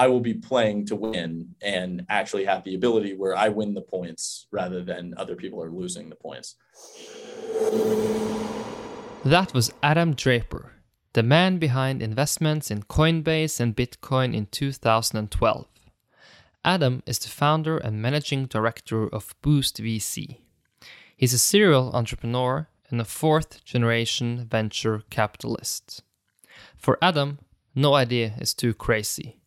[0.00, 3.82] I will be playing to win and actually have the ability where I win the
[3.82, 6.56] points rather than other people are losing the points.
[9.22, 10.72] That was Adam Draper,
[11.12, 15.66] the man behind investments in Coinbase and Bitcoin in 2012.
[16.64, 20.38] Adam is the founder and managing director of Boost VC.
[21.14, 26.02] He's a serial entrepreneur and a fourth generation venture capitalist.
[26.78, 27.40] For Adam,
[27.74, 29.39] no idea is too crazy.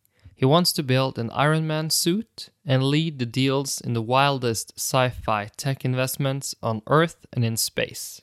[0.44, 4.74] He wants to build an Iron Man suit and lead the deals in the wildest
[4.76, 8.20] sci fi tech investments on Earth and in space.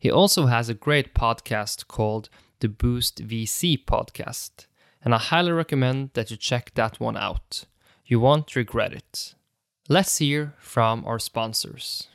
[0.00, 4.66] He also has a great podcast called the Boost VC Podcast,
[5.04, 7.66] and I highly recommend that you check that one out.
[8.04, 9.36] You won't regret it.
[9.88, 12.08] Let's hear from our sponsors.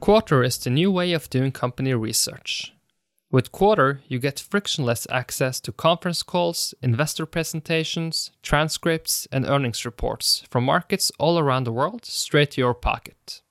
[0.00, 2.73] Quartr is the new way of doing company research.
[3.34, 10.44] With Quartr, you get frictionless access to conference calls, investor presentations, transcripts, and earnings reports
[10.48, 13.42] from markets all around the world straight to your pocket.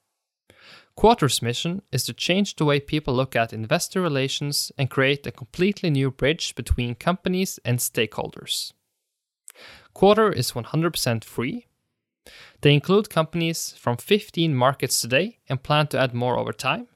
[0.98, 5.34] Quartr's mission is to change the way people look at investor relations and create a
[5.34, 8.72] completely new bridge between companies and stakeholders.
[9.94, 11.66] Quartr is 100% free.
[12.61, 16.88] They include companies from 15 markets today and plan to add more over time.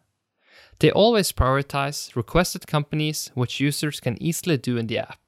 [0.80, 5.20] They always prioritize requested companies, which users can easily do in the app.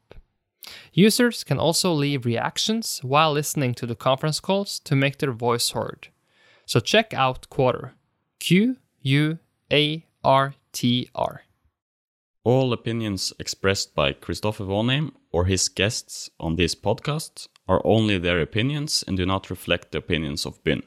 [0.93, 5.71] Users can also leave reactions while listening to the conference calls to make their voice
[5.71, 6.09] heard.
[6.65, 7.91] So check out Quartr.
[8.39, 9.39] Q U
[9.71, 11.43] A R T R.
[12.43, 18.39] All opinions expressed by Christopher Vonheim or his guests on this podcast are only their
[18.39, 20.83] opinions and do not reflect the opinions of BIN.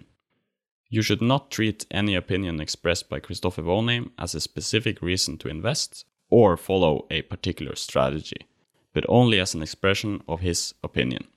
[0.95, 5.49] You should not treat any opinion expressed by Christopher Vonheim as a specific reason to
[5.49, 8.47] invest or follow a particular strategy,
[8.93, 11.29] but only as an expression of his opinion.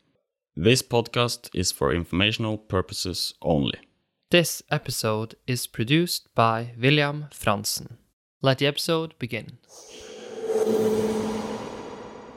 [0.57, 3.79] This podcast is for informational purposes only.
[4.29, 7.95] This episode is produced by William Franzen.
[8.41, 9.57] Let the episode begin.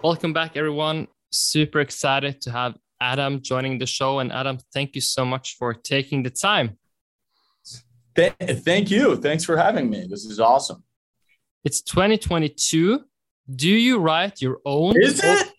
[0.05, 1.09] Welcome back, everyone.
[1.33, 4.21] Super excited to have Adam joining the show.
[4.21, 6.78] And Adam, thank you so much for taking the time.
[8.19, 8.35] Th-
[8.65, 9.15] thank you.
[9.15, 10.09] Thanks for having me.
[10.11, 10.83] This is awesome.
[11.65, 13.05] It's 2022.
[13.55, 15.01] Do you write your own?
[15.01, 15.53] Is it?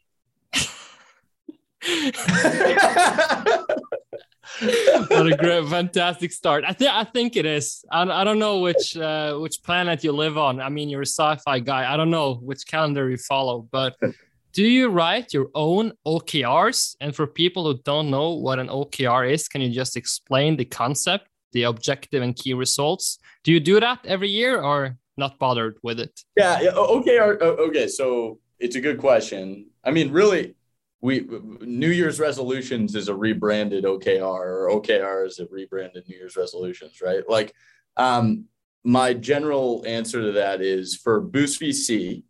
[5.08, 6.66] what a great, fantastic start!
[6.68, 7.86] I think I think it is.
[7.90, 10.60] I, I don't know which uh, which planet you live on.
[10.60, 11.92] I mean, you're a sci-fi guy.
[11.92, 13.96] I don't know which calendar you follow, but
[14.52, 16.98] do you write your own OKRs?
[17.00, 20.66] And for people who don't know what an OKR is, can you just explain the
[20.66, 21.30] concept?
[21.52, 23.20] The objective and key results.
[23.44, 26.22] Do you do that every year or not bothered with it?
[26.38, 26.60] Yeah.
[26.76, 27.20] Okay.
[27.20, 27.88] Okay.
[27.88, 29.68] So it's a good question.
[29.84, 30.56] I mean, really,
[31.02, 31.26] we
[31.62, 37.02] New Year's resolutions is a rebranded OKR or OKR is a rebranded New Year's resolutions,
[37.02, 37.24] right?
[37.28, 37.54] Like,
[37.98, 38.46] um,
[38.84, 42.24] my general answer to that is for Boost VC,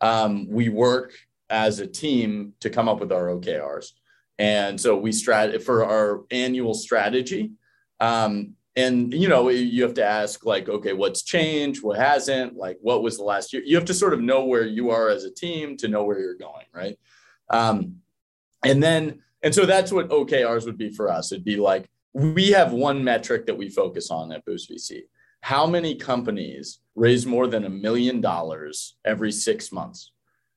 [0.00, 1.12] um, we work
[1.50, 3.92] as a team to come up with our OKRs.
[4.38, 7.52] And so we strat for our annual strategy.
[8.00, 11.82] Um, and you know you have to ask like okay what's changed?
[11.82, 12.56] What hasn't?
[12.56, 13.62] Like what was the last year?
[13.64, 16.18] You have to sort of know where you are as a team to know where
[16.18, 16.98] you're going right?
[17.50, 17.96] Um,
[18.64, 21.32] and then and so that's what okrs would be for us.
[21.32, 25.02] It'd be like we have one metric that we focus on at boost vc
[25.42, 30.12] how many companies raise more than a million dollars every six months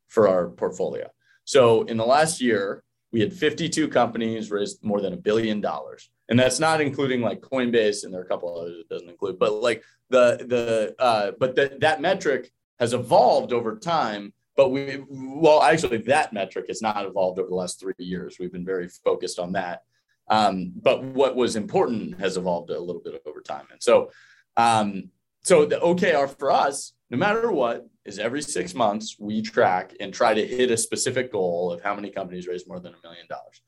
[0.07, 1.09] for our portfolio?
[1.45, 6.09] So in the last year we had 52 companies raised more than a billion dollars
[6.29, 9.39] and that's not including like Coinbase and there are a couple others it doesn't include,
[9.39, 14.33] but like the the uh, but that that metric has evolved over time.
[14.55, 18.37] But we well actually that metric has not evolved over the last three years.
[18.39, 19.81] We've been very focused on that.
[20.29, 23.65] Um, but what was important has evolved a little bit over time.
[23.71, 24.11] And so
[24.55, 25.09] um,
[25.41, 30.13] so the OKR for us, no matter what, is every six months we track and
[30.13, 33.25] try to hit a specific goal of how many companies raise more than a million
[33.27, 33.61] dollars.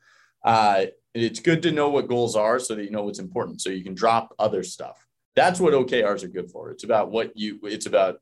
[1.15, 3.83] It's good to know what goals are so that you know what's important so you
[3.83, 5.07] can drop other stuff.
[5.35, 6.71] That's what okrs are good for.
[6.71, 8.21] It's about what you it's about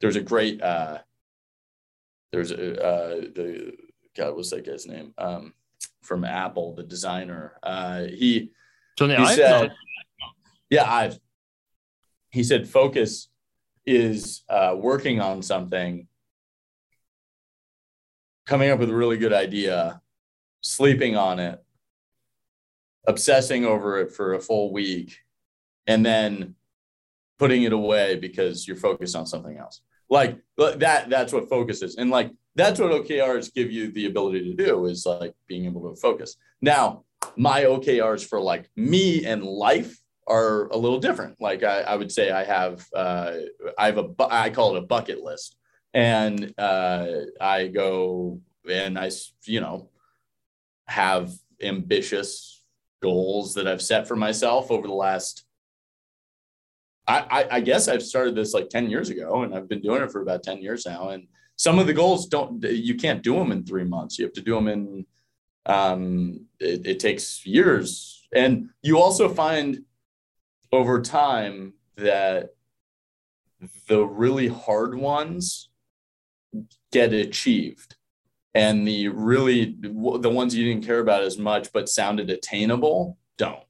[0.00, 0.98] there's a great uh
[2.32, 3.72] there's a uh the
[4.16, 5.12] god what's that guy's name?
[5.18, 5.54] Um
[6.02, 7.58] from apple the designer.
[7.62, 8.52] Uh he,
[8.96, 9.72] Johnny he said
[10.70, 11.18] yeah i've
[12.30, 13.28] he said focus
[13.84, 16.06] is uh working on something
[18.46, 20.00] coming up with a really good idea
[20.60, 21.62] sleeping on it
[23.06, 25.18] obsessing over it for a full week
[25.86, 26.54] and then
[27.38, 29.80] putting it away because you're focused on something else
[30.10, 34.44] like that that's what focus is and like that's what OKRs give you the ability
[34.44, 36.36] to do is like being able to focus.
[36.60, 37.04] Now,
[37.36, 41.40] my OKRs for like me and life are a little different.
[41.40, 43.32] Like I, I would say I have uh,
[43.78, 45.56] I have a I call it a bucket list,
[45.94, 47.06] and uh,
[47.40, 49.10] I go and I
[49.44, 49.90] you know
[50.86, 51.32] have
[51.62, 52.59] ambitious
[53.00, 55.44] goals that I've set for myself over the last.
[57.06, 60.02] I, I, I guess I've started this like 10 years ago and I've been doing
[60.02, 61.10] it for about 10 years now.
[61.10, 61.26] And
[61.56, 64.18] some of the goals don't, you can't do them in three months.
[64.18, 65.06] You have to do them in,
[65.66, 68.26] um, it, it takes years.
[68.34, 69.80] And you also find
[70.72, 72.50] over time that
[73.88, 75.68] the really hard ones
[76.92, 77.96] get achieved
[78.54, 83.62] and the really the ones you didn't care about as much but sounded attainable don't.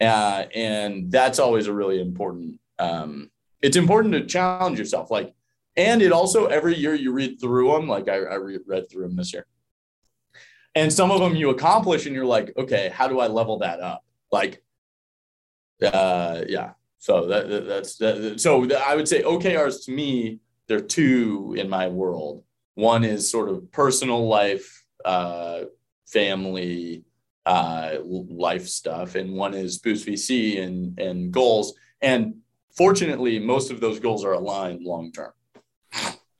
[0.00, 3.30] Uh, and that's always a really important um,
[3.60, 5.34] it's important to challenge yourself like
[5.76, 9.16] and it also every year you read through them like i, I read through them
[9.16, 9.46] this year.
[10.74, 13.80] And some of them you accomplish and you're like okay how do i level that
[13.80, 14.04] up?
[14.32, 14.62] Like
[15.82, 16.72] uh yeah.
[17.00, 21.86] So that, that's that, so i would say okrs to me they're two in my
[21.88, 22.42] world
[22.78, 25.62] one is sort of personal life, uh,
[26.06, 27.02] family,
[27.44, 31.74] uh, life stuff, and one is Boost VC and and goals.
[32.00, 32.36] And
[32.76, 35.32] fortunately, most of those goals are aligned long term.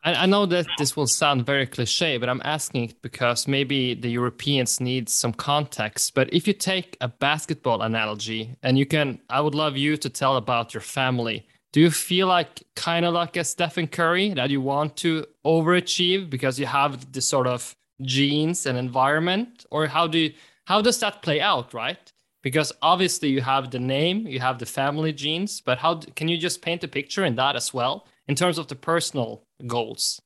[0.04, 4.08] I know that this will sound very cliche, but I'm asking it because maybe the
[4.08, 6.14] Europeans need some context.
[6.14, 10.08] But if you take a basketball analogy, and you can, I would love you to
[10.08, 14.50] tell about your family do you feel like kind of like a Stephen Curry that
[14.50, 20.06] you want to overachieve because you have this sort of genes and environment, or how
[20.06, 20.32] do you,
[20.64, 22.12] how does that play out, right?
[22.42, 26.38] Because obviously you have the name, you have the family genes, but how can you
[26.38, 30.22] just paint a picture in that as well in terms of the personal goals?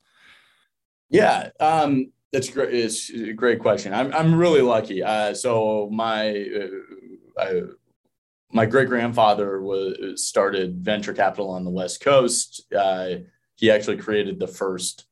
[1.09, 2.75] Yeah, um, that's great.
[2.75, 3.93] It's a great question.
[3.93, 5.03] I'm I'm really lucky.
[5.03, 7.61] Uh, so my uh, I,
[8.53, 12.71] my great grandfather was started venture capital on the West Coast.
[12.73, 13.15] Uh,
[13.57, 15.07] he actually created the first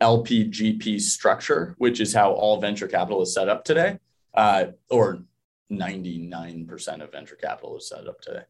[0.00, 3.98] LPGP structure, which is how all venture capital is set up today,
[4.34, 5.22] uh, or
[5.70, 8.42] 99% of venture capital is set up today.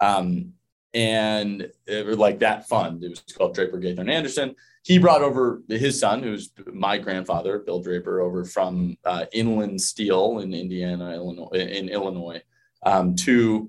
[0.00, 0.54] Um,
[0.94, 4.56] and it like that fund, it was called Draper Gaither Anderson.
[4.82, 10.38] He brought over his son, who's my grandfather, Bill Draper, over from uh, Inland Steel
[10.38, 12.42] in Indiana, Illinois, in Illinois,
[12.82, 13.68] um, to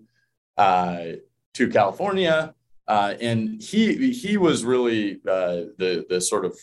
[1.53, 2.53] to California,
[2.87, 6.53] uh, and he he was really uh, the the sort of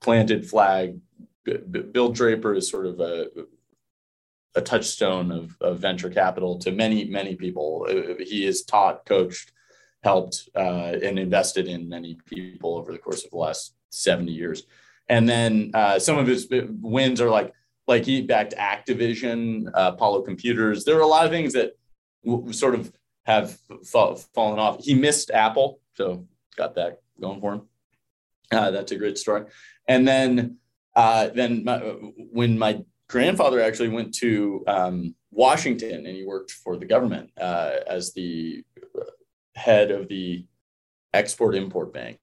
[0.00, 0.98] planted flag.
[1.92, 3.28] Bill Draper is sort of a
[4.54, 7.86] a touchstone of, of venture capital to many many people.
[7.88, 9.52] Uh, he has taught, coached,
[10.02, 14.64] helped, uh, and invested in many people over the course of the last seventy years.
[15.08, 16.48] And then uh, some of his
[16.96, 17.52] wins are like
[17.88, 20.84] like he backed Activision, Apollo Computers.
[20.84, 21.72] There are a lot of things that
[22.24, 22.92] w- sort of
[23.24, 24.82] have fa- fallen off.
[24.82, 26.26] He missed Apple, so
[26.56, 27.62] got that going for him.
[28.50, 29.44] Uh, that's a great story.
[29.88, 30.58] And then,
[30.94, 36.76] uh, then my, when my grandfather actually went to um, Washington and he worked for
[36.76, 38.64] the government uh, as the
[39.54, 40.46] head of the
[41.14, 42.18] Export Import Bank,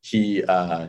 [0.00, 0.88] he uh,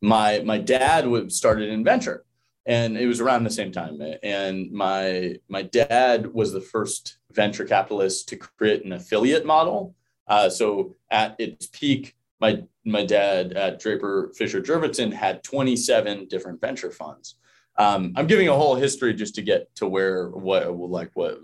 [0.00, 2.23] my my dad was started in venture
[2.66, 4.00] and it was around the same time.
[4.22, 9.94] And my my dad was the first venture capitalist to create an affiliate model.
[10.26, 16.60] Uh, so at its peak my my dad at draper fisher jurvetson had 27 different
[16.60, 17.36] venture funds.
[17.76, 21.40] Um, i'm giving a whole history just to get to where what like what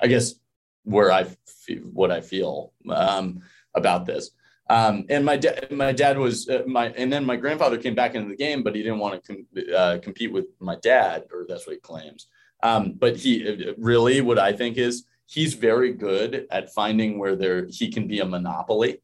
[0.00, 0.34] i guess
[0.82, 3.40] where i feel, what i feel um,
[3.74, 4.30] about this
[4.68, 8.14] um, and my dad, my dad was uh, my, and then my grandfather came back
[8.14, 11.46] into the game, but he didn't want to com- uh, compete with my dad, or
[11.48, 12.26] that's what he claims.
[12.62, 17.36] Um, but he uh, really, what I think is he's very good at finding where
[17.36, 19.00] there he can be a monopoly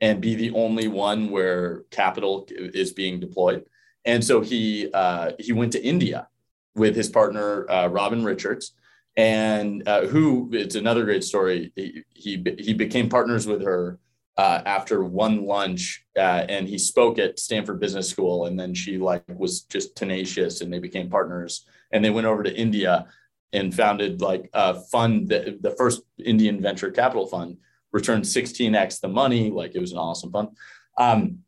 [0.00, 3.64] and be the only one where capital is being deployed.
[4.04, 6.28] And so he uh, he went to India
[6.76, 8.72] with his partner uh, Robin Richards,
[9.16, 11.72] and uh, who it's another great story.
[11.74, 13.98] He, he he became partners with her
[14.38, 18.96] uh, after one lunch uh, and he spoke at stanford business school and then she
[18.96, 23.06] like was just tenacious and they became partners and they went over to india
[23.52, 27.56] and founded like a fund that the first indian venture capital fund
[27.92, 30.48] returned 16x the money like it was an awesome fund.
[30.96, 31.38] Um,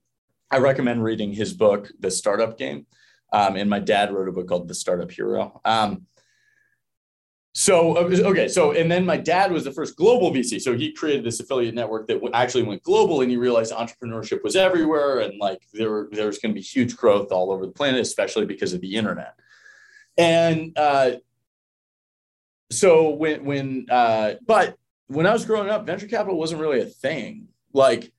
[0.50, 2.86] i recommend reading his book the startup game.
[3.32, 5.60] Um, and my dad wrote a book called the startup hero.
[5.64, 6.06] Um,
[7.52, 10.92] so uh, okay so and then my dad was the first global vc so he
[10.92, 15.36] created this affiliate network that actually went global and he realized entrepreneurship was everywhere and
[15.40, 18.80] like there there's going to be huge growth all over the planet especially because of
[18.80, 19.34] the internet.
[20.16, 21.12] And uh,
[22.70, 24.76] so when when uh, but
[25.08, 27.48] when i was growing up venture capital wasn't really a thing.
[27.72, 28.12] Like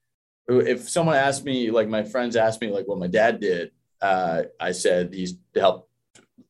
[0.48, 3.72] if someone asked me like my friends asked me like what my dad did
[4.02, 5.90] uh, i said he's helped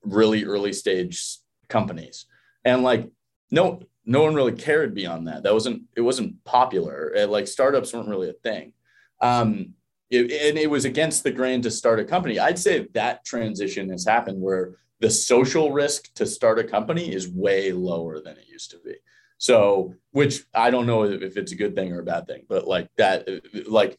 [0.03, 2.25] really early stage companies
[2.65, 3.09] and like
[3.49, 5.43] no no one really cared beyond that.
[5.43, 7.13] That wasn't it wasn't popular.
[7.13, 8.73] It, like startups weren't really a thing.
[9.21, 9.73] Um
[10.09, 12.37] it, and it was against the grain to start a company.
[12.37, 17.29] I'd say that transition has happened where the social risk to start a company is
[17.29, 18.95] way lower than it used to be.
[19.37, 22.67] So which i don't know if it's a good thing or a bad thing but
[22.67, 23.27] like that
[23.67, 23.97] like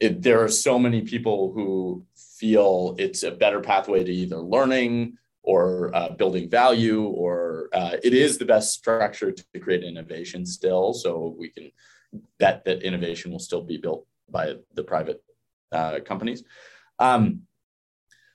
[0.00, 5.16] it, there are so many people who feel it's a better pathway to either learning
[5.42, 10.92] or uh, building value, or uh, it is the best structure to create innovation still.
[10.92, 11.70] So we can
[12.38, 15.22] bet that innovation will still be built by the private
[15.72, 16.44] uh, companies.
[16.98, 17.42] Um,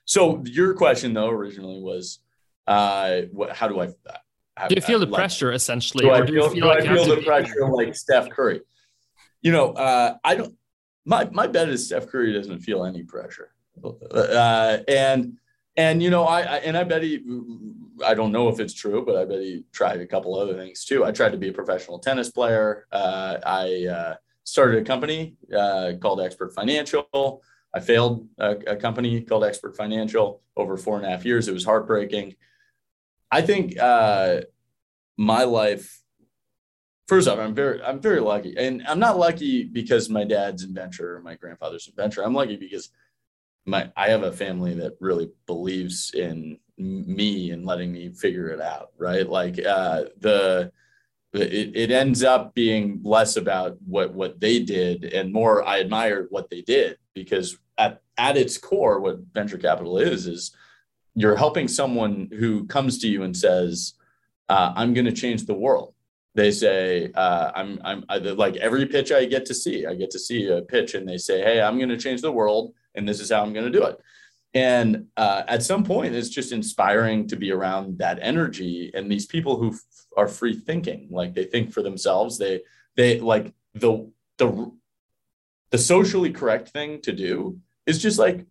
[0.06, 2.20] so your question though originally was,
[2.66, 3.88] uh, what, how do I?
[4.58, 6.84] Have, do you feel the like, pressure essentially, do I feel, do feel, do like
[6.84, 8.62] I feel the pressure like Steph Curry?
[9.42, 10.56] You know, uh, I don't.
[11.06, 13.52] My my bet is Steph Curry doesn't feel any pressure,
[14.12, 15.38] uh, and
[15.78, 17.24] and you know, I, I, and I bet he,
[18.06, 20.84] I don't know if it's true, but I bet he tried a couple other things
[20.84, 21.06] too.
[21.06, 22.88] I tried to be a professional tennis player.
[22.92, 27.44] Uh, I uh, started a company uh, called Xpert Financial.
[27.74, 31.48] I failed a, a, company called Xpert Financial over four and a half years.
[31.48, 32.36] It was heartbreaking.
[33.30, 34.42] I think uh,
[35.18, 36.02] my life.
[37.08, 41.16] First off, I'm very, I'm very lucky, and I'm not lucky because my dad's inventor
[41.16, 42.22] or my grandfather's inventor.
[42.22, 42.90] I'm lucky because
[43.68, 48.62] my I have a family that really believes in me and letting me figure it
[48.62, 49.28] out, right?
[49.28, 50.72] Like uh, the
[51.34, 56.28] it, it ends up being less about what what they did and more I admire
[56.30, 60.56] what they did because at at its core, what venture capital is is
[61.14, 63.94] you're helping someone who comes to you and says,
[64.50, 65.94] uh, "I'm going to change the world."
[66.36, 70.12] They say, uh, "I'm I'm I, like every pitch I get to see, I get
[70.12, 73.08] to see a pitch, and they say, "Hey, I'm going to change the world." And
[73.08, 74.00] this is how I'm going to do it.
[74.54, 79.28] And uh, at some point, it's just inspiring to be around that energy and these
[79.28, 79.82] people who f-
[80.18, 82.38] are free thinking, like they think for themselves.
[82.38, 82.62] They
[82.96, 84.72] they like the the
[85.70, 88.46] the socially correct thing to do is just like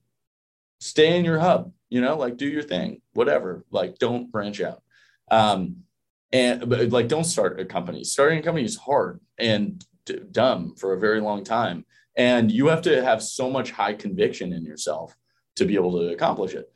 [0.78, 3.64] stay in your hub, you know, like do your thing, whatever.
[3.70, 4.82] Like don't branch out.
[5.30, 5.78] Um,
[6.30, 8.04] and but like don't start a company.
[8.04, 11.84] Starting a company is hard and d- dumb for a very long time
[12.16, 15.16] and you have to have so much high conviction in yourself
[15.56, 16.70] to be able to accomplish it.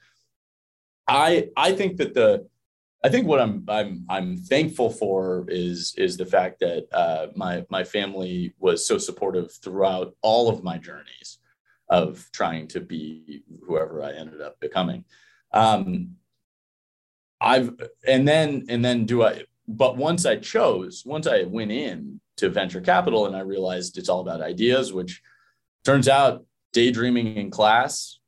[1.11, 2.47] I i think that the
[3.05, 7.67] i think what i'm i'm i'm thankful for is is the fact that uh, my
[7.69, 11.39] my family was so supportive throughout all of my journeys
[11.89, 15.05] of trying to be whoever i ended up becoming.
[15.53, 16.17] Um
[17.41, 17.75] i've
[18.07, 22.51] and then and then do i but once i chose once i went in to
[22.51, 25.23] venture capital and I realized it's all about ideas, which
[25.85, 28.19] turns out daydreaming in class,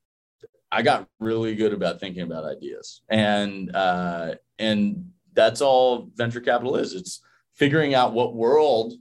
[0.70, 3.02] I got really good about thinking about ideas.
[3.08, 6.94] And uh, and that's all venture capital is.
[6.94, 7.20] It's
[7.54, 8.94] figuring out what world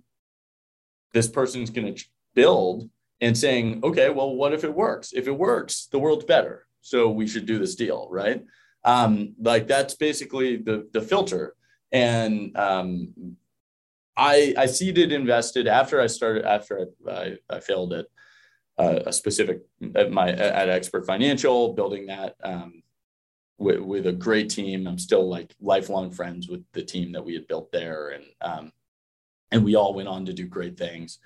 [1.14, 2.04] this person's going to
[2.36, 2.90] build
[3.22, 5.14] and saying, okay, well, what if it works?
[5.14, 6.68] If it works, the world's better.
[6.82, 8.44] So we should do this deal, right?
[8.84, 11.56] Um, like that's basically the the filter.
[11.94, 13.38] And um,
[14.18, 18.06] I I seeded invested after I started after I I, I failed at
[18.78, 19.62] uh, a specific
[19.96, 22.82] at my at Xpert Financial building that um,
[23.58, 24.88] with with a great team.
[24.88, 28.72] I'm still like lifelong friends with the team that we had built there, and um,
[29.52, 31.20] and we all went on to do great things.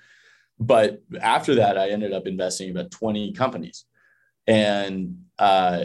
[0.58, 3.84] But after that, I ended up investing about 20 companies,
[4.46, 5.84] and uh,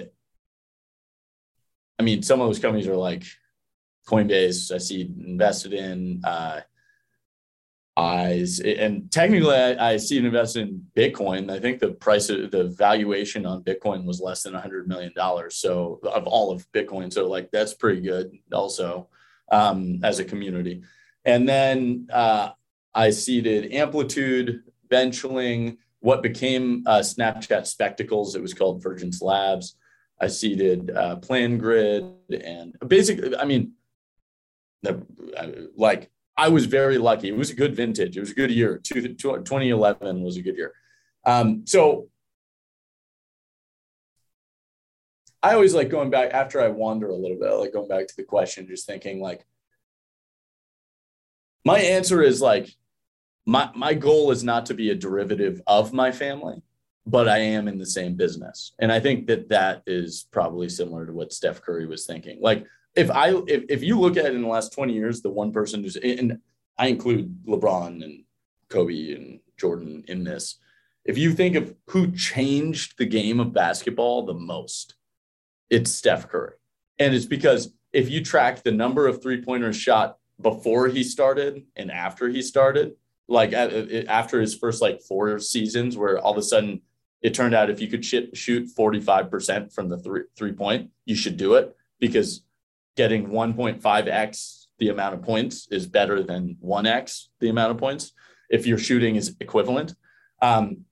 [2.00, 3.24] I mean, some of those companies are like
[4.08, 4.74] Coinbase.
[4.74, 6.22] I see invested in.
[6.24, 6.62] Uh,
[8.60, 11.52] And technically I, I see an investment in Bitcoin.
[11.52, 15.56] I think the price of the valuation on Bitcoin was less than hundred million dollars.
[15.56, 19.10] So of all of Bitcoin, so like that's pretty good also
[19.52, 20.84] um, as a community.
[21.26, 22.52] And then uh,
[22.94, 28.36] I seeded Amplitude, Benchling, what became uh, Snapchat Spectacles.
[28.36, 29.76] It was called Vergence Labs.
[30.20, 33.74] I seeded uh, PlanGrid and basically, I mean,
[34.84, 35.04] the,
[35.76, 37.30] like I was very lucky.
[37.30, 38.18] It was a good vintage.
[38.18, 38.80] It was a good year.
[38.84, 40.74] 2011 was a good year.
[41.26, 42.08] Um, so
[45.44, 48.16] I always like going back after I wander a little bit, like going back to
[48.16, 49.46] the question, just thinking like,
[51.66, 52.70] my answer is like
[53.46, 56.62] my my goal is not to be a derivative of my family,
[57.06, 61.06] but I am in the same business, and I think that that is probably similar
[61.06, 62.40] to what Steph Curry was thinking.
[62.42, 65.30] Like if I if, if you look at it in the last 20 years, the
[65.30, 66.40] one person who's and
[66.78, 68.24] I include LeBron and
[68.70, 70.58] Kobe and Jordan in this.
[71.06, 74.96] If you think of who changed the game of basketball the most,
[75.70, 76.54] it's Steph Curry.
[77.00, 81.64] And it's because if you track the number of three pointers shot before he started
[81.76, 82.94] and after he started,
[83.28, 86.82] like after his first like four seasons, where all of a sudden
[87.22, 91.38] it turned out if you could shoot 45% from the three, three point, you should
[91.38, 92.44] do it because
[92.96, 98.14] getting 1.5x the amount of points is better than 1x the amount of points
[98.50, 99.96] if your shooting is equivalent.
[100.42, 100.86] Um,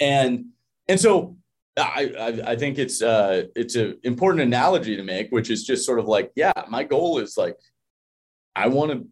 [0.00, 0.46] and
[0.88, 1.36] and so
[1.76, 5.86] I, I, I think it's uh it's an important analogy to make, which is just
[5.86, 7.56] sort of like, yeah, my goal is like,
[8.54, 9.06] I want to,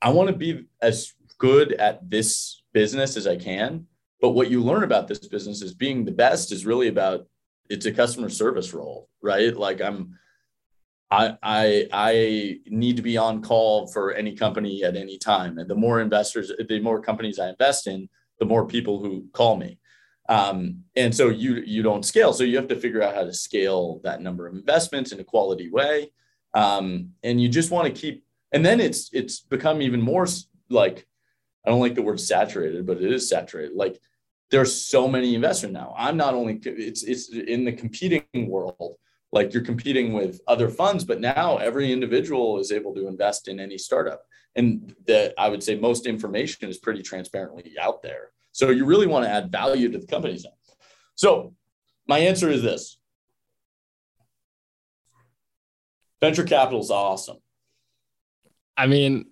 [0.00, 3.86] I want to be as good at this business as I can.
[4.20, 7.26] But what you learn about this business is being the best is really about
[7.68, 9.56] it's a customer service role, right?
[9.56, 10.18] Like I'm,
[11.12, 15.58] I, I, I need to be on call for any company at any time.
[15.58, 19.56] And the more investors, the more companies I invest in, the more people who call
[19.56, 19.78] me.
[20.30, 22.32] Um, and so you you don't scale.
[22.32, 25.24] So you have to figure out how to scale that number of investments in a
[25.24, 26.12] quality way.
[26.54, 28.24] Um, and you just want to keep.
[28.52, 30.26] And then it's it's become even more
[30.70, 31.06] like
[31.66, 33.74] I don't like the word saturated, but it is saturated.
[33.74, 34.00] Like
[34.50, 35.94] there's so many investors now.
[35.98, 38.96] I'm not only it's it's in the competing world.
[39.32, 43.58] Like you're competing with other funds, but now every individual is able to invest in
[43.58, 44.22] any startup.
[44.54, 48.30] And that I would say most information is pretty transparently out there.
[48.52, 50.44] So you really want to add value to the companies.
[51.14, 51.54] So
[52.06, 52.98] my answer is this.
[56.20, 57.38] Venture capital is awesome.
[58.76, 59.30] I mean,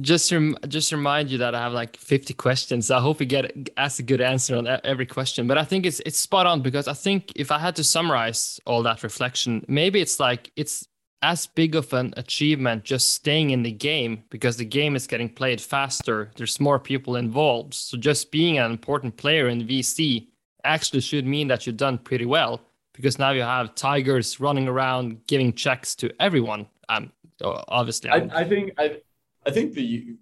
[0.00, 2.90] just rem- just remind you that I have like 50 questions.
[2.90, 5.46] I hope we get ask a good answer on every question.
[5.46, 8.58] But I think it's it's spot on because I think if I had to summarize
[8.66, 10.86] all that reflection, maybe it's like it's
[11.22, 15.28] as big of an achievement just staying in the game because the game is getting
[15.28, 16.32] played faster.
[16.36, 17.74] There's more people involved.
[17.74, 20.26] So just being an important player in VC
[20.64, 22.60] actually should mean that you've done pretty well
[22.92, 26.66] because now you have tigers running around giving checks to everyone.
[26.88, 29.00] Um, obviously, I, I think I,
[29.46, 30.16] I think the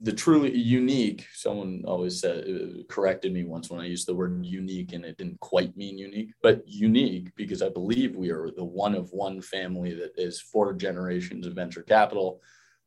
[0.00, 4.44] the truly unique someone always said uh, corrected me once when i used the word
[4.44, 8.64] unique and it didn't quite mean unique but unique because i believe we are the
[8.64, 12.40] one of one family that is four generations of venture capital.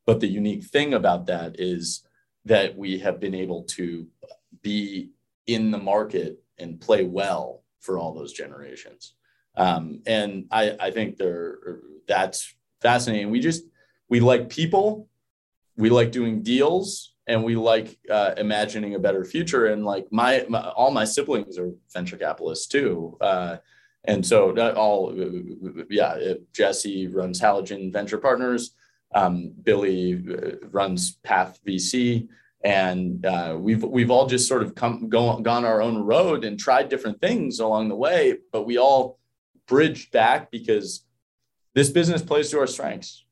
[0.06, 2.04] But the unique thing about that is
[2.46, 4.08] that we have been able to
[4.62, 5.12] be
[5.46, 9.14] in the market and play well for all those generations.
[9.56, 11.58] Um, and I, I think there
[12.08, 13.32] that's fascinating.
[13.32, 13.64] We just
[14.10, 15.10] we like people
[15.78, 19.68] we like doing deals and we like uh, imagining a better future.
[19.68, 23.18] And like my, my, all my siblings are venture capitalists too.
[23.22, 23.58] Uh,
[24.06, 25.14] and so all,
[25.90, 28.72] yeah, Jesse runs Halogen Venture Partners.
[29.14, 32.28] Um, Billy uh, runs Path VC.
[32.64, 36.60] And uh, we've we've all just sort of come go, gone our own road and
[36.60, 39.20] tried different things along the way, but we all
[39.68, 41.06] bridged back because
[41.76, 43.27] this business plays to our strengths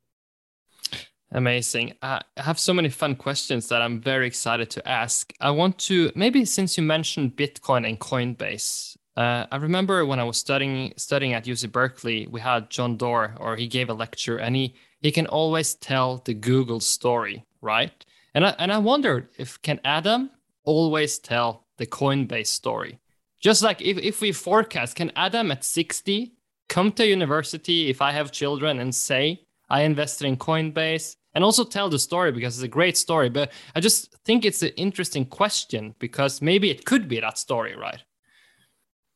[1.36, 1.96] Amazing.
[2.02, 5.34] I have so many fun questions that I'm very excited to ask.
[5.42, 10.24] I want to maybe since you mentioned Bitcoin and Coinbase, uh, I remember when I
[10.24, 14.38] was studying studying at UC Berkeley, we had John Doerr, or he gave a lecture,
[14.38, 18.06] and he he can always tell the Google story, right?
[18.34, 20.30] And I and I wondered if can Adam
[20.64, 23.00] always tell the Coinbase story?
[23.42, 26.32] Just like if, if we forecast, can Adam at 60
[26.70, 31.66] come to university if I have children and say, I invested in Coinbase and also
[31.66, 33.30] tell the story because it's a great story.
[33.30, 37.76] But I just think it's an interesting question because maybe it could be that story,
[37.76, 38.02] right?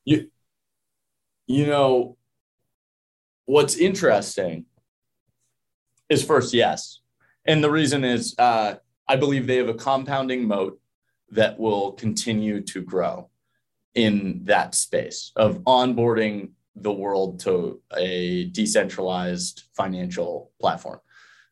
[0.04, 0.30] You,
[1.48, 2.18] you know,
[3.46, 4.66] what's interesting
[6.10, 7.00] is first, yes.
[7.46, 8.76] And the reason is uh,
[9.08, 10.80] I believe they have a compounding moat
[11.32, 13.30] that will continue to grow
[13.96, 21.00] in that space of onboarding the world to a decentralized financial platform.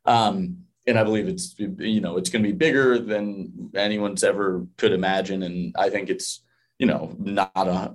[0.07, 4.65] Um, and I believe it's you know it's going to be bigger than anyone's ever
[4.77, 6.43] could imagine, and I think it's
[6.79, 7.93] you know not a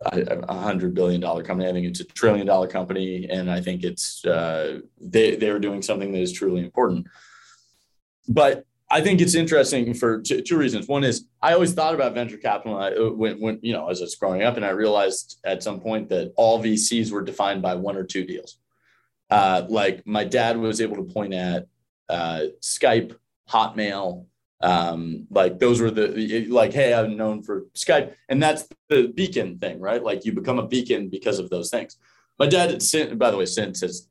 [0.00, 1.68] a hundred billion dollar company.
[1.68, 5.82] I think it's a trillion dollar company, and I think it's uh, they they're doing
[5.82, 7.06] something that is truly important.
[8.28, 10.88] But I think it's interesting for two, two, reasons.
[10.88, 14.14] One is I always thought about venture capital when, when, you know, as I was
[14.14, 17.96] growing up, and I realized at some point that all VCs were defined by one
[17.96, 18.58] or two deals.
[19.30, 21.66] Uh, like my dad was able to point at
[22.08, 23.16] uh, Skype,
[23.50, 24.26] Hotmail.
[24.60, 29.58] Um, like those were the like, hey, I'm known for Skype, and that's the beacon
[29.58, 30.02] thing, right?
[30.02, 31.96] Like you become a beacon because of those things.
[32.38, 32.82] My dad,
[33.16, 34.08] by the way, since has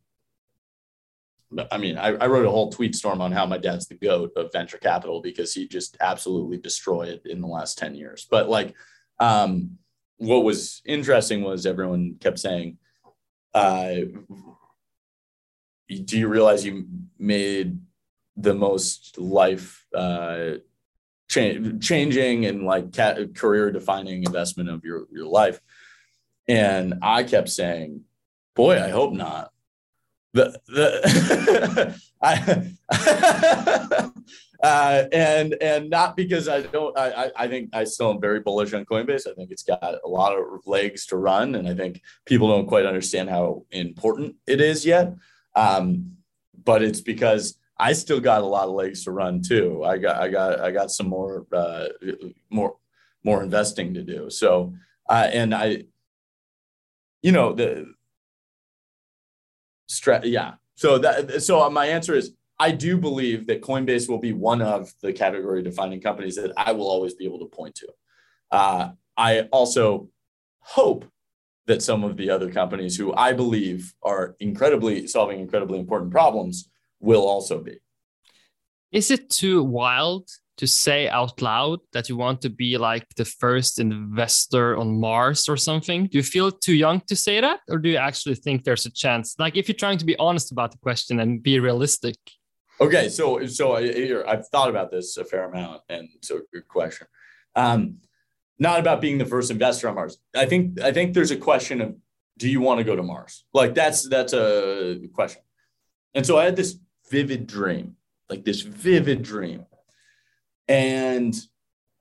[1.71, 4.33] I mean, I, I, wrote a whole tweet storm on how my dad's the goat
[4.35, 8.27] of venture capital because he just absolutely destroyed in the last 10 years.
[8.29, 8.75] But like,
[9.19, 9.77] um,
[10.17, 12.77] what was interesting was everyone kept saying,
[13.53, 13.95] uh,
[15.87, 17.79] do you realize you made
[18.35, 20.55] the most life uh,
[21.29, 22.93] cha- changing and like
[23.35, 25.59] career defining investment of your, your life?
[26.47, 28.01] And I kept saying,
[28.55, 29.51] boy, I hope not
[30.37, 34.11] the the I,
[34.63, 38.73] uh, and and not because I don't I I think I still am very bullish
[38.73, 39.27] on Coinbase.
[39.29, 42.67] I think it's got a lot of legs to run, and I think people don't
[42.67, 45.13] quite understand how important it is yet.
[45.57, 46.17] Um,
[46.63, 49.83] but it's because I still got a lot of legs to run too.
[49.83, 51.87] I got I got I got some more uh,
[52.49, 52.77] more
[53.23, 54.29] more investing to do.
[54.29, 54.73] So
[55.09, 55.83] uh, and I,
[57.21, 57.93] you know the
[59.87, 60.55] Stra- yeah.
[60.75, 64.91] So that so my answer is I do believe that Coinbase will be one of
[65.01, 67.87] the category defining companies that I will always be able to point to.
[68.51, 70.09] Uh, I also
[70.59, 71.05] hope
[71.67, 76.69] that some of the other companies who I believe are incredibly solving incredibly important problems
[76.99, 77.79] will also be.
[78.91, 83.25] Is it too wild to say out loud that you want to be like the
[83.25, 86.07] first investor on Mars or something?
[86.07, 87.59] Do you feel too young to say that?
[87.69, 89.35] Or do you actually think there's a chance?
[89.37, 92.15] Like if you're trying to be honest about the question and be realistic.
[92.79, 97.07] Okay, so so I, I've thought about this a fair amount, and so good question.
[97.55, 97.97] Um,
[98.59, 100.17] not about being the first investor on Mars.
[100.35, 101.95] I think I think there's a question of
[102.37, 103.45] do you want to go to Mars?
[103.53, 105.41] Like that's that's a question.
[106.13, 106.77] And so I had this
[107.09, 107.95] vivid dream,
[108.29, 109.65] like this vivid dream
[110.67, 111.35] and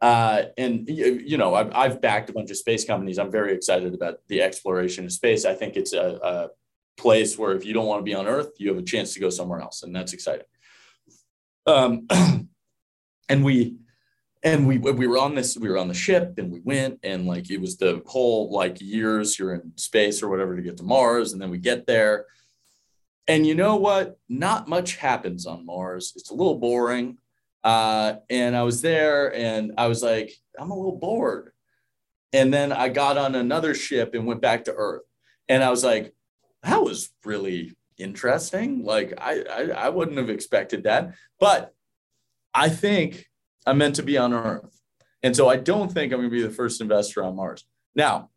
[0.01, 3.95] uh, and you know I've, I've backed a bunch of space companies i'm very excited
[3.95, 6.49] about the exploration of space i think it's a, a
[7.01, 9.21] place where if you don't want to be on earth you have a chance to
[9.21, 10.47] go somewhere else and that's exciting
[11.67, 12.07] um,
[13.29, 13.77] and we
[14.47, 17.27] and we we were on this we were on the ship and we went and
[17.27, 20.83] like it was the whole like years you're in space or whatever to get to
[20.85, 22.25] mars and then we get there
[23.29, 27.19] and you know what not much happens on mars it's a little boring
[27.67, 31.51] uh, and I was there and I was like, I'm a little bored.
[32.33, 35.03] And then I got on another ship and went back to Earth.
[35.49, 36.15] And I was like,
[36.63, 38.85] that was really interesting.
[38.85, 41.15] Like I, I, I wouldn't have expected that.
[41.41, 41.75] But
[42.55, 43.27] I think
[43.67, 44.81] I'm meant to be on Earth.
[45.23, 47.65] And so I don't think I'm going to be the first investor on Mars.
[47.95, 48.31] Now,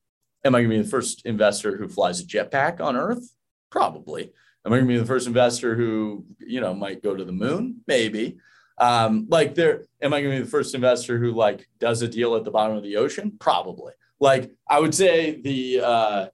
[0.44, 3.34] am I going to be the first investor who flies a jetpack on Earth?
[3.70, 4.32] Probably.
[4.66, 7.32] Am I going to be the first investor who, you know, might go to the
[7.32, 7.82] moon?
[7.88, 8.40] Maybe.
[8.80, 12.08] Um, like there, am I going to be the first investor who like does a
[12.08, 13.34] deal at the bottom of the ocean?
[13.40, 13.94] Probably.
[14.20, 16.28] Like I would say the uh,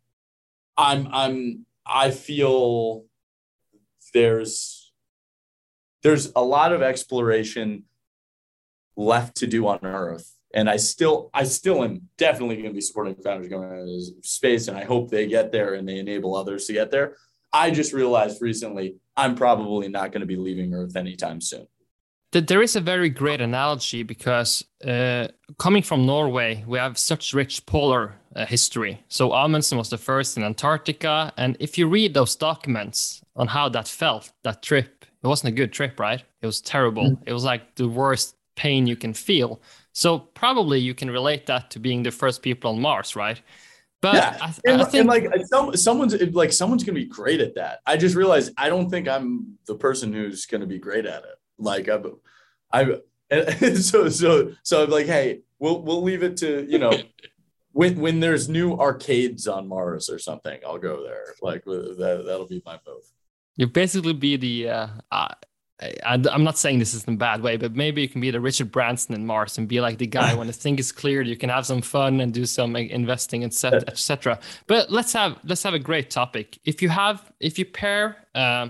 [0.78, 3.06] I'm I'm I feel
[4.14, 4.92] there's
[6.02, 7.84] there's a lot of exploration
[8.96, 10.32] left to do on Earth.
[10.54, 14.68] And I still, I still am definitely going to be supporting founders going into space,
[14.68, 17.18] and I hope they get there and they enable others to get there.
[17.52, 21.68] I just realized recently I'm probably not going to be leaving Earth anytime soon
[22.42, 25.28] there is a very great analogy because uh,
[25.58, 29.02] coming from Norway, we have such rich polar uh, history.
[29.08, 33.70] So Amundsen was the first in Antarctica, and if you read those documents on how
[33.70, 36.24] that felt, that trip, it wasn't a good trip, right?
[36.42, 37.12] It was terrible.
[37.12, 37.18] Mm.
[37.26, 39.62] It was like the worst pain you can feel.
[39.92, 43.42] So probably you can relate that to being the first people on Mars, right?
[44.02, 47.42] But yeah, I, and, I think, and like some, someone's like someone's gonna be great
[47.42, 47.80] at that.
[47.86, 51.36] I just realized I don't think I'm the person who's gonna be great at it.
[51.58, 52.02] Like I,
[52.72, 52.98] I,
[53.32, 56.94] and so so so I'm like, hey, we'll we'll leave it to you know.
[57.76, 61.36] when, when there's new arcades on Mars or something, I'll go there.
[61.42, 63.04] Like that, that'll be my move.
[63.58, 65.34] You basically be the uh, uh,
[65.82, 68.32] I, am not saying this is in a bad way, but maybe you can be
[68.32, 71.28] the Richard Branson in Mars and be like the guy when the thing is cleared,
[71.28, 73.84] you can have some fun and do some investing, and etc.
[73.88, 74.40] etc.
[74.68, 76.60] But let's have let's have a great topic.
[76.64, 78.70] If you have if you pair uh,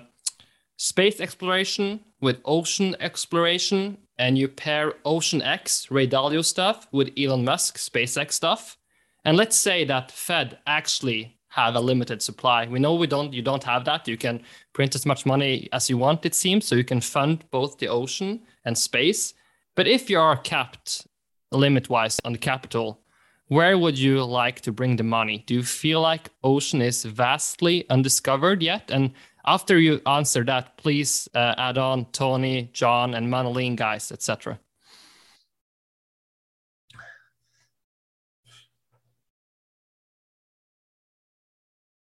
[0.78, 7.44] space exploration with ocean exploration and you pair Ocean X, Ray Dalio stuff, with Elon
[7.44, 8.78] Musk, SpaceX stuff,
[9.26, 12.68] and let's say that Fed actually have a limited supply.
[12.68, 14.10] We know we don't you don't have that.
[14.10, 14.42] You can
[14.74, 17.88] print as much money as you want, it seems, so you can fund both the
[17.88, 19.34] ocean and space.
[19.74, 21.08] But if you are capped
[21.52, 23.00] limit wise on the capital,
[23.48, 25.46] where would you like to bring the money?
[25.48, 28.92] Do you feel like ocean is vastly undiscovered yet?
[28.92, 29.12] And
[29.46, 34.60] after you answer that, please uh, add on Tony, John, and Manolene guys, etc.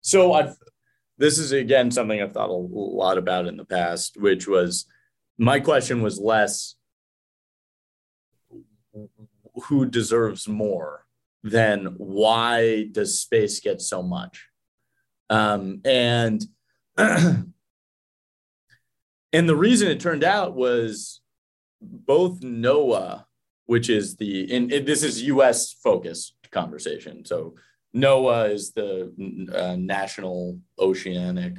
[0.05, 0.55] So I've
[1.17, 4.87] this is again something I've thought a lot about in the past, which was
[5.39, 6.75] my question was less
[9.65, 11.07] who deserves more
[11.43, 14.49] than why does space get so much
[15.31, 16.45] um, and
[16.97, 17.53] and
[19.33, 21.23] the reason it turned out was
[21.81, 23.25] both NOAA,
[23.67, 25.73] which is the and this is U.S.
[25.73, 27.25] focused conversation.
[27.25, 27.55] So
[27.95, 29.13] NOAA is the
[29.55, 31.59] uh, National Oceanic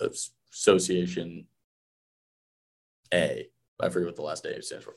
[0.00, 1.46] Association.
[3.12, 3.46] A,
[3.80, 4.94] I forget what the last A stands for.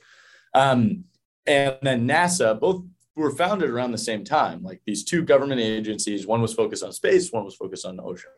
[0.54, 1.06] Um,
[1.46, 4.64] and then NASA, both were founded around the same time.
[4.64, 8.04] Like these two government agencies, one was focused on space, one was focused on the
[8.04, 8.32] ocean.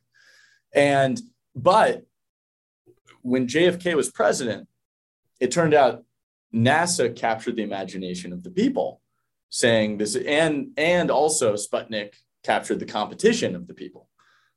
[0.74, 1.20] And
[1.56, 2.06] but
[3.22, 4.68] when JFK was president,
[5.40, 6.04] it turned out
[6.54, 9.02] NASA captured the imagination of the people,
[9.50, 14.10] saying this, and and also Sputnik captured the competition of the people,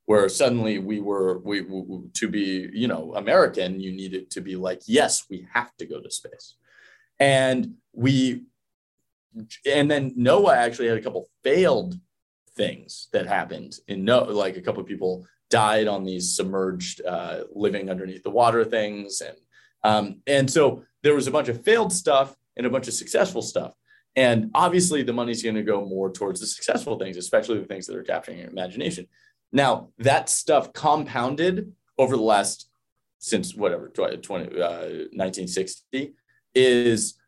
[0.07, 4.57] where suddenly we were we, we to be you know American, you needed to be
[4.57, 6.57] like yes, we have to go to space,
[7.19, 8.45] and we,
[9.67, 11.95] and then NOAA actually had a couple failed
[12.57, 17.43] things that happened in no like a couple of people died on these submerged uh,
[17.53, 19.21] living underneath the water things.
[19.21, 19.37] And
[19.83, 23.43] um, and so there was a bunch of failed stuff and a bunch of successful
[23.43, 23.75] stuff
[24.17, 27.87] and obviously the money's going to go more towards the successful things especially the things
[27.87, 29.07] that are capturing your imagination
[29.53, 32.69] now that stuff compounded over the last
[33.19, 34.79] since whatever 20, 20 uh,
[35.13, 36.15] 1960
[36.55, 37.19] is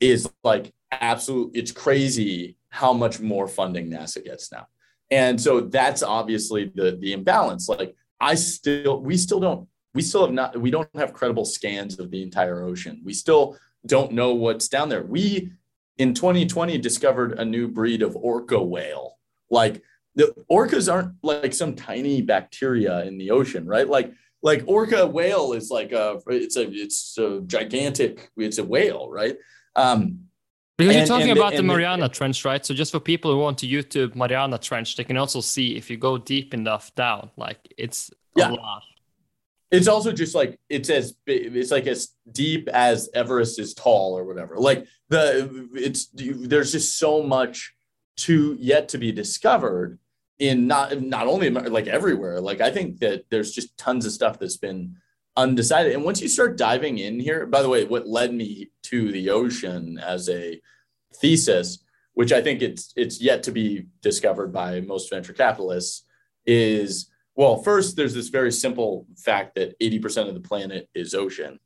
[0.00, 4.66] is like absolute it's crazy how much more funding nasa gets now
[5.12, 7.68] and so that's obviously the the imbalance.
[7.68, 11.98] Like I still, we still don't, we still have not, we don't have credible scans
[11.98, 13.02] of the entire ocean.
[13.04, 15.02] We still don't know what's down there.
[15.02, 15.52] We
[16.02, 19.18] in 2020 discovered a new breed of orca whale.
[19.50, 19.82] Like
[20.14, 23.88] the orcas aren't like some tiny bacteria in the ocean, right?
[23.88, 24.12] Like
[24.42, 29.36] like orca whale is like a it's a it's a gigantic it's a whale, right?
[29.76, 30.26] Um,
[30.76, 32.64] because and, you're talking about the, the Mariana the, Trench, right?
[32.66, 35.88] So just for people who want to YouTube Mariana Trench, they can also see if
[35.90, 38.50] you go deep enough down, like it's yeah.
[38.50, 38.82] a lot.
[39.72, 44.24] It's also just like it's as it's like as deep as Everest is tall or
[44.24, 44.56] whatever.
[44.58, 47.74] Like the it's there's just so much
[48.18, 49.98] to yet to be discovered
[50.38, 52.38] in not not only like everywhere.
[52.38, 54.96] Like I think that there's just tons of stuff that's been
[55.36, 55.92] undecided.
[55.92, 59.30] And once you start diving in here, by the way, what led me to the
[59.30, 60.60] ocean as a
[61.16, 61.78] thesis,
[62.12, 66.04] which I think it's it's yet to be discovered by most venture capitalists,
[66.44, 71.58] is well, first there's this very simple fact that 80% of the planet is ocean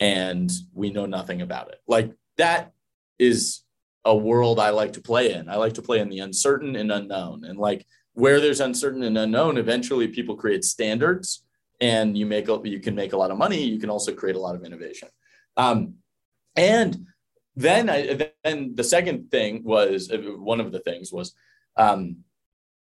[0.00, 1.80] and we know nothing about it.
[1.86, 2.72] Like that
[3.18, 3.62] is
[4.04, 5.48] a world I like to play in.
[5.48, 7.44] I like to play in the uncertain and unknown.
[7.44, 11.44] And like where there's uncertain and unknown, eventually people create standards
[11.80, 13.62] and you make a, you can make a lot of money.
[13.62, 15.08] You can also create a lot of innovation.
[15.56, 15.94] Um,
[16.56, 17.06] and
[17.56, 21.34] then I, then the second thing was uh, one of the things was
[21.76, 22.18] um,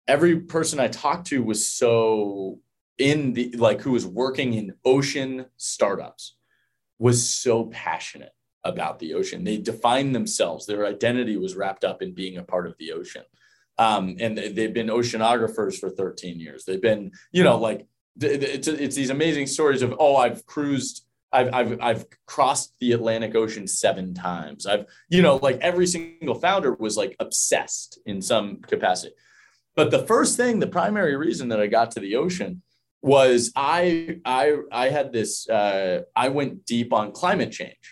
[0.10, 2.60] every person I talked to was so
[2.98, 6.36] in the like who was working in ocean startups
[6.98, 8.34] was so passionate
[8.66, 9.44] about the ocean.
[9.44, 10.66] They defined themselves.
[10.66, 13.24] Their identity was wrapped up in being a part of the ocean.
[13.78, 16.66] Um, and they've been oceanographers for 13 years.
[16.66, 17.88] They've been, you know, like
[18.20, 23.36] it's, it's these amazing stories of oh i've cruised I've, I've I've crossed the Atlantic
[23.36, 24.66] Ocean seven times.
[24.66, 29.14] I've you know like every single founder was like obsessed in some capacity.
[29.80, 32.64] But the first thing, the primary reason that I got to the ocean
[33.02, 37.86] was I I I had this uh, I went deep on climate change,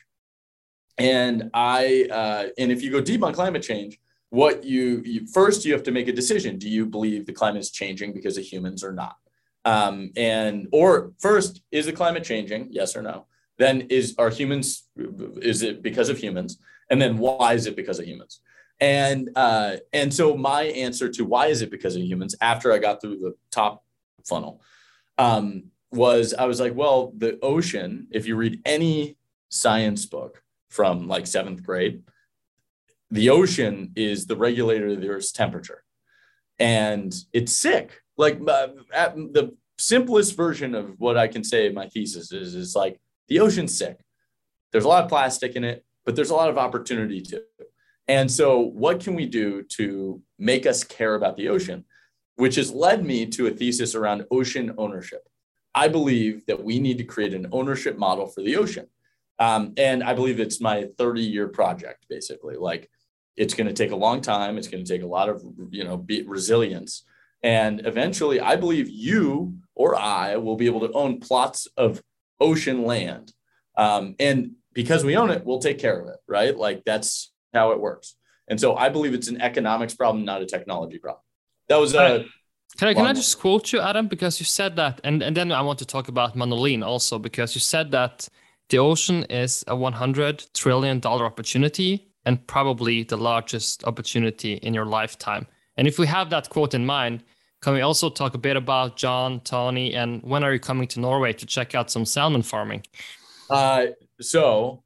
[0.97, 5.63] and I uh, and if you go deep on climate change, what you, you first
[5.63, 8.43] you have to make a decision: do you believe the climate is changing because of
[8.43, 9.15] humans or not?
[9.63, 12.67] Um, and or first, is the climate changing?
[12.69, 13.28] Yes or no?
[13.60, 14.89] Then is are humans?
[15.41, 16.60] Is it because of humans?
[16.89, 18.41] And then why is it because of humans?
[18.80, 22.78] And uh, and so my answer to why is it because of humans after I
[22.78, 23.84] got through the top
[24.26, 24.62] funnel
[25.18, 28.08] um, was I was like, well, the ocean.
[28.12, 29.18] If you read any
[29.50, 32.04] science book from like seventh grade,
[33.10, 35.84] the ocean is the regulator of the Earth's temperature,
[36.60, 41.88] and it's sick like uh, the simplest version of what I can say in my
[41.88, 44.00] thesis is is like the ocean's sick.
[44.72, 47.42] There's a lot of plastic in it, but there's a lot of opportunity too.
[48.08, 51.86] And so, what can we do to make us care about the ocean?
[52.36, 55.28] Which has led me to a thesis around ocean ownership.
[55.76, 58.88] I believe that we need to create an ownership model for the ocean.
[59.39, 62.56] Um, and I believe it's my 30 year project, basically.
[62.56, 62.89] Like,
[63.36, 64.58] it's going to take a long time.
[64.58, 67.04] It's going to take a lot of, you know, resilience.
[67.43, 72.02] And eventually, I believe you or I will be able to own plots of
[72.39, 73.32] ocean land.
[73.78, 76.58] Um, and because we own it, we'll take care of it, right?
[76.58, 78.15] Like that's how it works.
[78.48, 81.24] And so I believe it's an economics problem, not a technology problem.
[81.70, 82.26] That was a.
[82.78, 84.08] Can I, can I just quote you, Adam?
[84.08, 87.56] Because you said that, and, and then I want to talk about Manolin also, because
[87.56, 88.28] you said that
[88.70, 95.48] the ocean is a $100 trillion opportunity and probably the largest opportunity in your lifetime.
[95.78, 97.24] And if we have that quote in mind,
[97.62, 101.00] can we also talk a bit about John, Tony, and when are you coming to
[101.00, 102.84] Norway to check out some salmon farming?
[103.50, 103.88] Uh,
[104.20, 104.84] so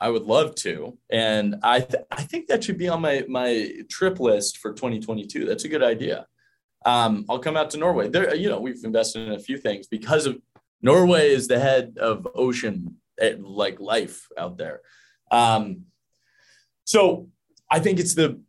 [0.00, 3.72] I would love to, and I th- I think that should be on my my
[3.88, 5.46] trip list for 2022.
[5.46, 6.26] That's a good idea.
[6.84, 8.08] Um, I'll come out to Norway.
[8.08, 10.38] There, you know, we've invested in a few things because of
[10.82, 14.82] Norway is the head of ocean eh, like life out there.
[15.30, 15.86] Um,
[16.84, 17.28] so
[17.70, 18.40] I think it's the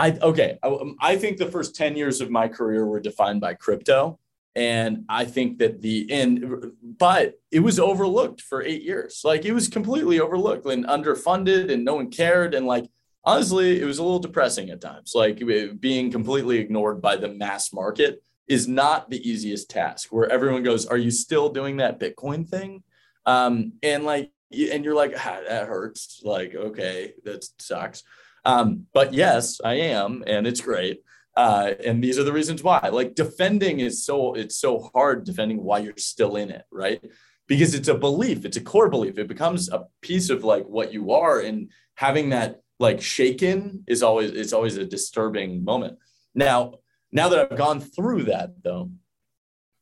[0.00, 0.58] I okay.
[0.62, 4.18] I, I, think the first ten years of my career were defined by crypto,
[4.56, 9.20] and I think that the end, but it was overlooked for eight years.
[9.24, 12.54] Like it was completely overlooked and underfunded, and no one cared.
[12.54, 12.86] And like
[13.24, 15.12] honestly, it was a little depressing at times.
[15.14, 15.40] Like
[15.80, 20.08] being completely ignored by the mass market is not the easiest task.
[20.10, 22.82] Where everyone goes, "Are you still doing that Bitcoin thing?"
[23.26, 28.02] Um, and like, and you're like, ah, "That hurts." Like, okay, that sucks.
[28.44, 31.02] Um, but yes, I am, and it's great.
[31.36, 32.88] Uh, and these are the reasons why.
[32.92, 37.02] Like defending is so it's so hard defending why you're still in it, right?
[37.46, 39.18] Because it's a belief, it's a core belief.
[39.18, 44.02] It becomes a piece of like what you are, and having that like shaken is
[44.02, 45.98] always it's always a disturbing moment.
[46.34, 46.74] Now,
[47.12, 48.90] now that I've gone through that though,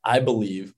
[0.05, 0.75] I believe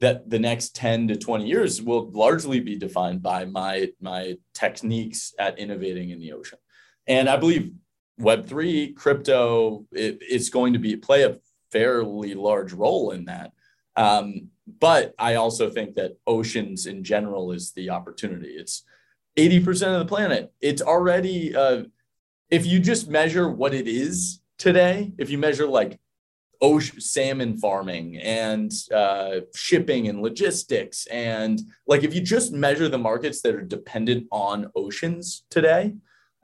[0.00, 5.32] that the next 10 to 20 years will largely be defined by my my techniques
[5.38, 6.58] at innovating in the ocean
[7.06, 7.72] and I believe
[8.20, 11.38] Web3, crypto, it, it's going to be play a
[11.70, 13.52] fairly large role in that.
[13.96, 14.48] Um,
[14.80, 18.50] but I also think that oceans in general is the opportunity.
[18.50, 18.84] It's
[19.36, 20.52] 80% of the planet.
[20.60, 21.84] It's already, uh,
[22.50, 25.98] if you just measure what it is today, if you measure like
[26.60, 32.98] ocean salmon farming and uh, shipping and logistics, and like if you just measure the
[32.98, 35.94] markets that are dependent on oceans today,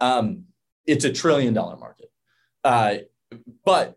[0.00, 0.44] um,
[0.88, 2.10] it's a trillion dollar market.
[2.64, 2.96] Uh,
[3.64, 3.96] but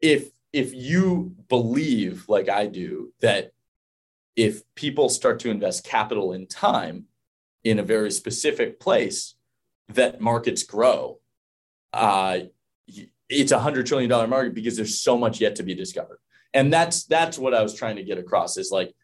[0.00, 3.52] if if you believe like I do that
[4.34, 7.04] if people start to invest capital in time
[7.62, 9.34] in a very specific place,
[9.90, 11.20] that markets grow.
[11.92, 12.38] Uh,
[13.28, 16.18] it's a hundred trillion dollar market because there's so much yet to be discovered,
[16.54, 18.56] and that's that's what I was trying to get across.
[18.56, 18.94] Is like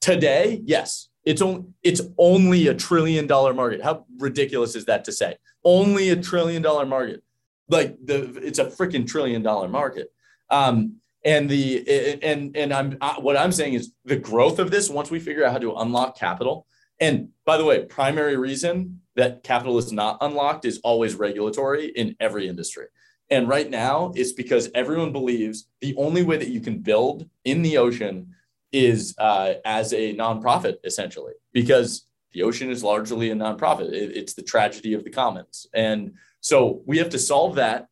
[0.00, 3.82] today, yes, it's only it's only a trillion dollar market.
[3.82, 5.36] How ridiculous is that to say?
[5.64, 7.22] Only a trillion dollar market.
[7.68, 10.12] Like the it's a freaking trillion dollar market.
[10.50, 15.10] Um, and the and and I'm what I'm saying is the growth of this once
[15.10, 16.66] we figure out how to unlock capital.
[17.00, 22.16] And by the way, primary reason that capital is not unlocked is always regulatory in
[22.20, 22.86] every industry.
[23.30, 27.62] And right now, it's because everyone believes the only way that you can build in
[27.62, 28.34] the ocean
[28.74, 33.92] is uh, as a nonprofit essentially because the ocean is largely a nonprofit.
[33.92, 37.86] It, it's the tragedy of the commons, and so we have to solve that.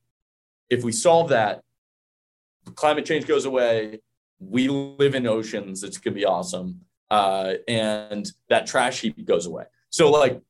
[0.68, 1.62] If we solve that,
[2.74, 4.00] climate change goes away.
[4.40, 5.84] We live in oceans.
[5.84, 9.64] It's gonna be awesome, uh, and that trash heap goes away.
[9.90, 10.40] So like,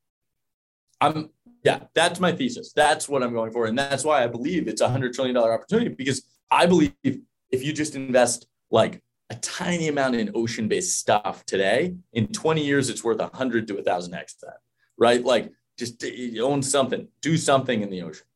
[1.01, 1.29] I'm
[1.63, 2.73] yeah, that's my thesis.
[2.75, 5.53] That's what I'm going for, and that's why I believe it's a hundred trillion dollar
[5.53, 10.99] opportunity because I believe if you just invest like a tiny amount in ocean based
[10.99, 14.59] stuff today, in 20 years, it's worth 100 to 1,000x that,
[14.99, 15.25] right?
[15.25, 16.05] Like just
[16.41, 18.27] own something, do something in the ocean.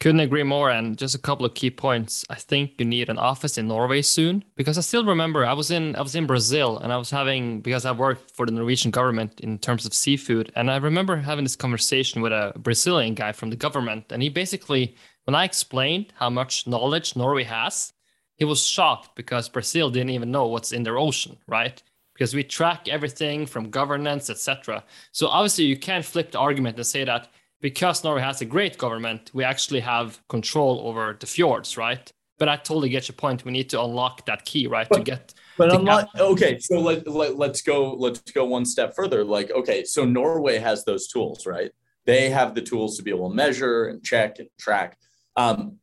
[0.00, 0.70] Couldn't agree more.
[0.70, 2.24] And just a couple of key points.
[2.30, 5.70] I think you need an office in Norway soon because I still remember I was
[5.70, 8.90] in I was in Brazil and I was having because I worked for the Norwegian
[8.90, 10.52] government in terms of seafood.
[10.56, 14.10] And I remember having this conversation with a Brazilian guy from the government.
[14.10, 17.92] And he basically, when I explained how much knowledge Norway has,
[18.38, 21.82] he was shocked because Brazil didn't even know what's in their ocean, right?
[22.14, 24.84] Because we track everything from governance, etc.
[25.12, 27.28] So obviously, you can't flip the argument and say that
[27.60, 32.10] because Norway has a great government, we actually have control over the fjords, right?
[32.38, 33.44] But I totally get your point.
[33.44, 34.88] We need to unlock that key, right?
[34.88, 35.34] But, to get.
[35.56, 36.58] But I'm not okay.
[36.60, 37.94] So let, let let's go.
[37.94, 39.24] Let's go one step further.
[39.24, 41.72] Like okay, so Norway has those tools, right?
[42.08, 44.96] they have the tools to be able to measure and check and track.
[45.36, 45.76] Um,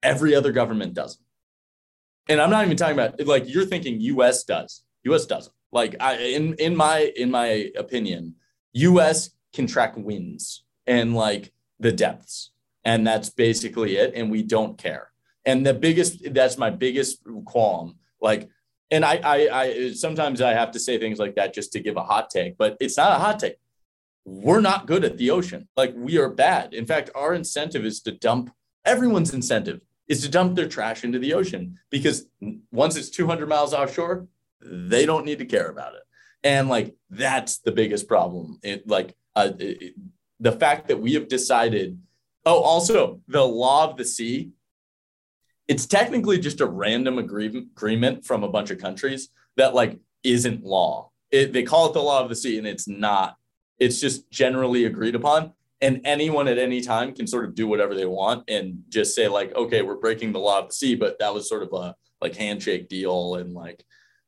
[0.00, 1.21] every other government doesn't.
[2.28, 4.84] And I'm not even talking about like you're thinking US does.
[5.04, 5.54] US doesn't.
[5.72, 8.36] Like I in in my in my opinion,
[8.74, 12.50] US can track winds and like the depths.
[12.84, 14.12] And that's basically it.
[14.14, 15.10] And we don't care.
[15.44, 17.96] And the biggest that's my biggest qualm.
[18.20, 18.48] Like
[18.92, 21.96] and I, I, I sometimes I have to say things like that just to give
[21.96, 23.56] a hot take, but it's not a hot take.
[24.26, 25.66] We're not good at the ocean.
[25.76, 26.74] Like we are bad.
[26.74, 28.54] In fact, our incentive is to dump
[28.84, 29.80] everyone's incentive
[30.12, 32.26] is to dump their trash into the ocean because
[32.70, 34.26] once it's 200 miles offshore,
[34.60, 36.02] they don't need to care about it.
[36.44, 38.58] And like that's the biggest problem.
[38.62, 39.94] It like uh, it,
[40.38, 41.98] the fact that we have decided.
[42.44, 44.50] Oh, also the law of the sea
[45.68, 51.10] it's technically just a random agreement from a bunch of countries that like isn't law.
[51.30, 53.36] It, they call it the law of the sea, and it's not.
[53.78, 57.94] It's just generally agreed upon, and anyone at any time can sort of do whatever
[57.94, 61.18] they want and just say like, okay, we're breaking the law of the sea, but
[61.18, 63.84] that was sort of a like handshake deal, and like,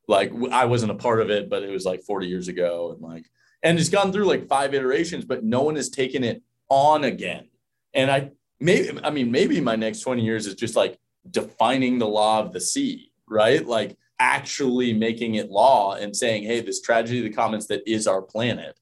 [0.09, 3.01] like I wasn't a part of it, but it was like 40 years ago, and
[3.01, 3.25] like,
[3.63, 7.49] and it's gone through like five iterations, but no one has taken it on again.
[7.95, 10.99] And I maybe, I mean, maybe my next 20 years is just like
[11.31, 13.65] defining the law of the sea, right?
[13.65, 18.07] Like actually making it law and saying, hey, this tragedy of the commons that is
[18.07, 18.79] our planet,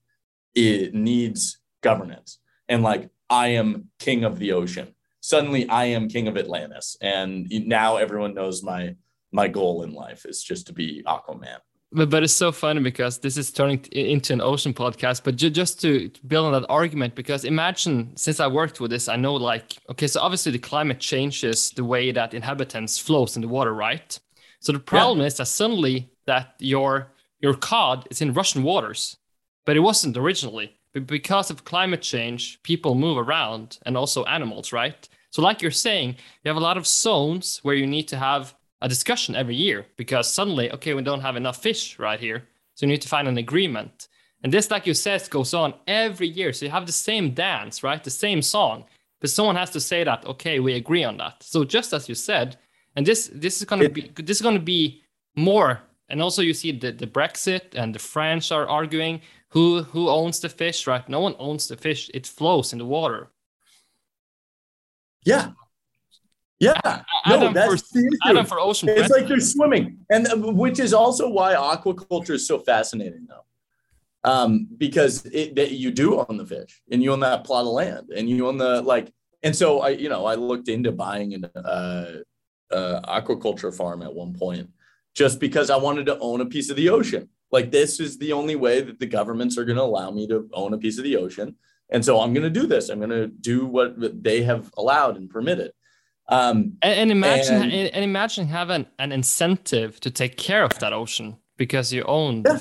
[0.55, 2.39] it needs governance.
[2.73, 4.95] And like, I am king of the ocean.
[5.20, 6.97] Suddenly I am king of Atlantis.
[7.03, 8.97] And now everyone knows my
[9.31, 11.61] my goal in life is just to be Aquaman.
[11.91, 15.23] But, but it's so funny because this is turning into an ocean podcast.
[15.25, 19.09] But ju- just to build on that argument, because imagine since I worked with this,
[19.09, 23.43] I know like okay, so obviously the climate changes the way that inhabitants flows in
[23.43, 24.18] the water, right?
[24.61, 25.27] So the problem yeah.
[25.27, 29.16] is that suddenly that your your cod is in Russian waters,
[29.66, 30.79] but it wasn't originally.
[30.93, 35.09] But because of climate change, people move around and also animals, right?
[35.30, 38.55] So like you're saying, you have a lot of zones where you need to have
[38.82, 42.49] a discussion every year because suddenly, okay, we don't have enough fish right here.
[42.74, 44.09] So you need to find an agreement.
[44.43, 46.53] And this, like you said, goes on every year.
[46.53, 48.03] So you have the same dance, right?
[48.03, 48.84] The same song.
[49.20, 51.43] But someone has to say that, okay, we agree on that.
[51.43, 52.59] So just as you said,
[52.97, 55.03] and this this is gonna be this is gonna be
[55.36, 55.80] more.
[56.09, 59.22] And also you see the, the Brexit and the French are arguing
[59.53, 61.09] who who owns the fish, right?
[61.09, 62.11] No one owns the fish.
[62.14, 63.30] It flows in the water.
[65.24, 65.53] Yeah,
[66.62, 68.00] yeah, Adam no, that's for.
[68.24, 68.88] Adam for ocean.
[68.88, 74.30] It's like you're swimming, and uh, which is also why aquaculture is so fascinating, though,
[74.30, 77.72] um, because it, that you do own the fish, and you own that plot of
[77.72, 81.34] land, and you own the like, and so I, you know, I looked into buying
[81.34, 82.20] an uh,
[82.70, 84.70] uh, aquaculture farm at one point,
[85.14, 87.28] just because I wanted to own a piece of the ocean.
[87.53, 90.48] Like this is the only way that the governments are going to allow me to
[90.53, 91.55] own a piece of the ocean,
[91.90, 92.88] and so I'm going to do this.
[92.88, 93.94] I'm going to do what
[94.24, 95.72] they have allowed and permitted
[96.28, 100.92] um, and, and, imagine and, and, imagine having an incentive to take care of that
[100.92, 102.44] ocean because you own.
[102.46, 102.61] Yeah.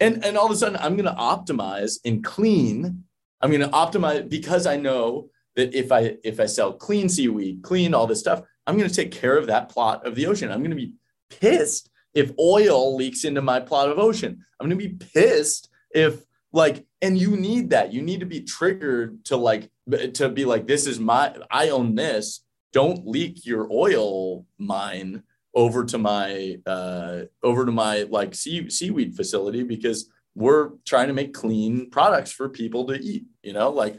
[0.00, 3.04] And and all of a sudden, I'm going to optimize and clean.
[3.40, 7.62] I'm going to optimize because I know that if I if I sell clean seaweed,
[7.62, 10.52] clean all this stuff, I'm going to take care of that plot of the ocean.
[10.52, 10.94] I'm going to be
[11.30, 14.44] pissed if oil leaks into my plot of ocean.
[14.60, 17.92] I'm going to be pissed if like and you need that.
[17.92, 19.70] You need to be triggered to like
[20.14, 22.44] to be like this is my i own this.
[22.72, 25.22] Don't leak your oil mine
[25.54, 31.14] over to my uh over to my like sea, seaweed facility because we're trying to
[31.14, 33.70] make clean products for people to eat you know?
[33.70, 33.98] Like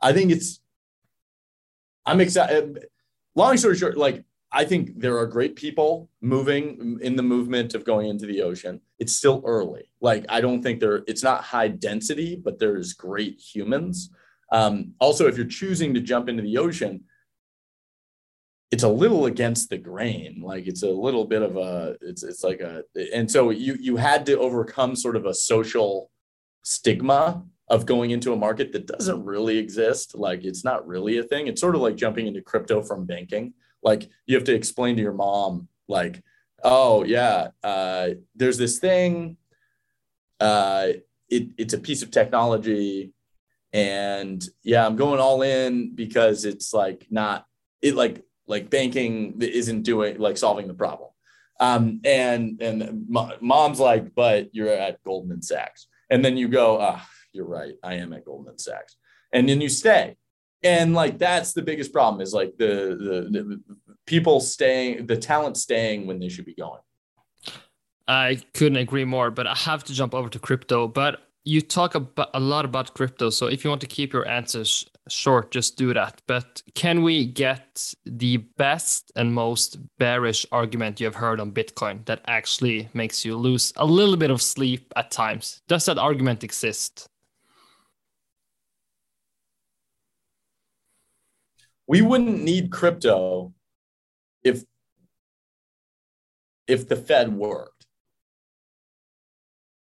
[0.00, 0.60] i think it's
[2.06, 2.86] i'm excited
[3.34, 4.24] long story short like
[4.54, 8.80] I think there are great people moving in the movement of going into the ocean.
[9.00, 9.90] It's still early.
[10.00, 14.10] Like I don't think there it's not high density, but there's great humans.
[14.52, 17.02] Um, also, if you're choosing to jump into the ocean,
[18.70, 20.40] it's a little against the grain.
[20.40, 23.96] Like it's a little bit of a it's it's like a and so you you
[23.96, 26.12] had to overcome sort of a social
[26.62, 30.14] stigma of going into a market that doesn't really exist.
[30.14, 31.48] Like it's not really a thing.
[31.48, 33.52] It's sort of like jumping into crypto from banking
[33.84, 36.22] like you have to explain to your mom like
[36.64, 39.36] oh yeah uh, there's this thing
[40.40, 40.88] uh,
[41.28, 43.12] it, it's a piece of technology
[43.72, 47.44] and yeah i'm going all in because it's like not
[47.82, 51.10] it like like banking isn't doing like solving the problem.
[51.60, 53.06] Um, and and
[53.40, 55.86] mom's like but you're at goldman sachs.
[56.10, 58.96] And then you go ah you're right i am at goldman sachs.
[59.32, 60.16] And then you stay
[60.64, 62.96] and like that's the biggest problem is like the,
[63.30, 63.60] the, the
[64.06, 66.80] people staying the talent staying when they should be going
[68.08, 71.94] i couldn't agree more but i have to jump over to crypto but you talk
[71.94, 73.30] about a lot about crypto.
[73.30, 76.22] So if you want to keep your answers short, just do that.
[76.26, 82.04] But can we get the best and most bearish argument you have heard on Bitcoin
[82.06, 85.60] that actually makes you lose a little bit of sleep at times?
[85.68, 87.06] Does that argument exist?
[91.86, 93.52] We wouldn't need crypto
[94.42, 94.64] if
[96.66, 97.86] if the Fed worked.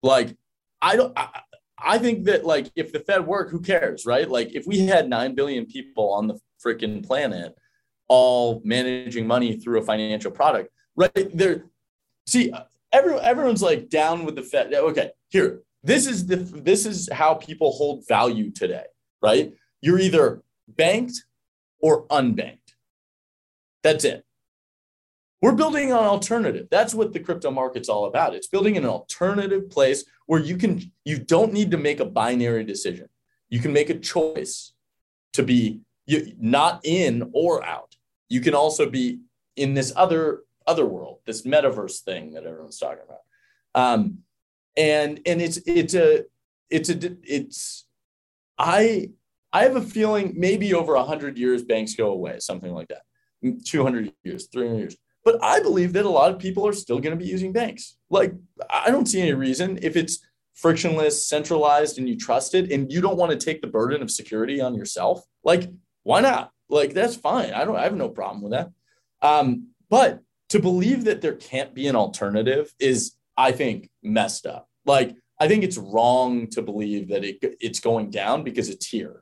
[0.02, 0.36] Like
[0.82, 1.14] I don't.
[1.18, 1.42] I,
[1.78, 4.30] I think that like if the Fed worked, who cares, right?
[4.30, 7.56] Like if we had nine billion people on the freaking planet,
[8.08, 11.12] all managing money through a financial product, right?
[11.34, 11.66] There,
[12.28, 12.54] see,
[12.92, 14.74] everyone, everyone's like down with the Fed.
[14.74, 18.86] Okay, here, this is the this is how people hold value today,
[19.22, 19.54] right?
[19.82, 21.24] You're either banked
[21.80, 22.60] or unbanked.
[23.84, 24.26] That's it.
[25.42, 26.68] We're building an alternative.
[26.72, 28.34] That's what the crypto market's all about.
[28.34, 32.64] It's building an alternative place where you can you don't need to make a binary
[32.64, 33.08] decision.
[33.50, 34.74] You can make a choice
[35.34, 35.82] to be
[36.40, 37.96] not in or out.
[38.30, 39.20] You can also be
[39.56, 43.20] in this other other world, this metaverse thing that everyone's talking about.
[43.76, 44.20] Um,
[44.76, 46.24] and and it's it's a
[46.70, 47.86] it's a it's
[48.58, 49.12] I
[49.56, 53.04] I have a feeling maybe over 100 years banks go away, something like that.
[53.64, 54.98] 200 years, 300 years.
[55.24, 57.96] But I believe that a lot of people are still going to be using banks.
[58.10, 58.34] Like,
[58.70, 60.20] I don't see any reason if it's
[60.56, 64.12] frictionless, centralized, and you trust it, and you don't want to take the burden of
[64.12, 65.24] security on yourself.
[65.46, 65.70] Like,
[66.04, 66.52] why not?
[66.68, 67.54] Like, that's fine.
[67.54, 67.78] I don't.
[67.78, 68.72] I have no problem with that.
[69.22, 74.68] Um, but to believe that there can't be an alternative is, I think, messed up.
[74.86, 79.22] Like, I think it's wrong to believe that it, it's going down because it's here.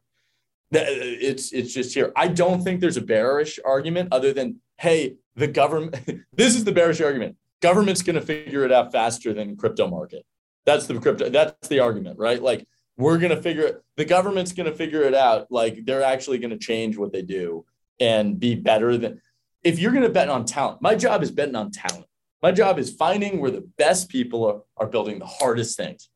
[0.74, 2.12] It's it's just here.
[2.16, 5.96] I don't think there's a bearish argument other than hey, the government,
[6.34, 7.38] this is the bearish argument.
[7.62, 10.26] Government's going to figure it out faster than crypto market.
[10.66, 11.30] That's the crypto.
[11.30, 12.42] That's the argument, right?
[12.42, 12.68] Like
[12.98, 13.84] we're going to figure it.
[13.98, 15.52] The government's going to figure it out.
[15.52, 17.66] Like they're actually going to change what they do
[18.00, 19.22] and be better than.
[19.64, 22.06] If you're going to bet on talent, my job is betting on talent.
[22.42, 26.10] My job is finding where the best people are, are building the hardest things.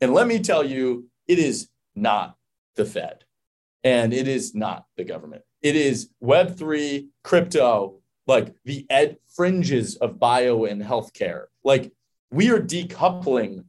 [0.00, 2.34] And let me tell you, it is not
[2.74, 3.24] the Fed
[3.84, 5.42] and it is not the government.
[5.62, 11.44] It is Web3, crypto, like the ed fringes of bio and healthcare.
[11.64, 11.92] Like
[12.30, 13.64] we are decoupling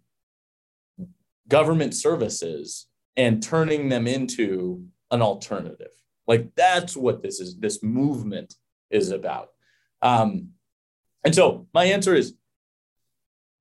[1.48, 2.88] government services
[3.18, 5.92] and turning them into an alternative.
[6.28, 8.56] Like that's what this is, this movement
[8.90, 9.50] is about.
[10.02, 10.50] Um,
[11.24, 12.36] and so my answer is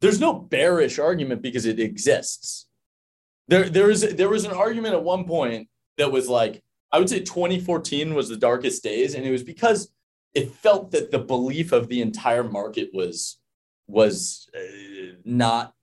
[0.01, 2.67] there's no bearish argument because it exists.
[3.49, 5.69] There, there is there was an argument at one point
[5.99, 6.63] that was like,
[6.93, 9.93] I would say 2014 was the darkest days, and it was because
[10.35, 13.39] it felt that the belief of the entire market was
[13.87, 15.75] was uh, not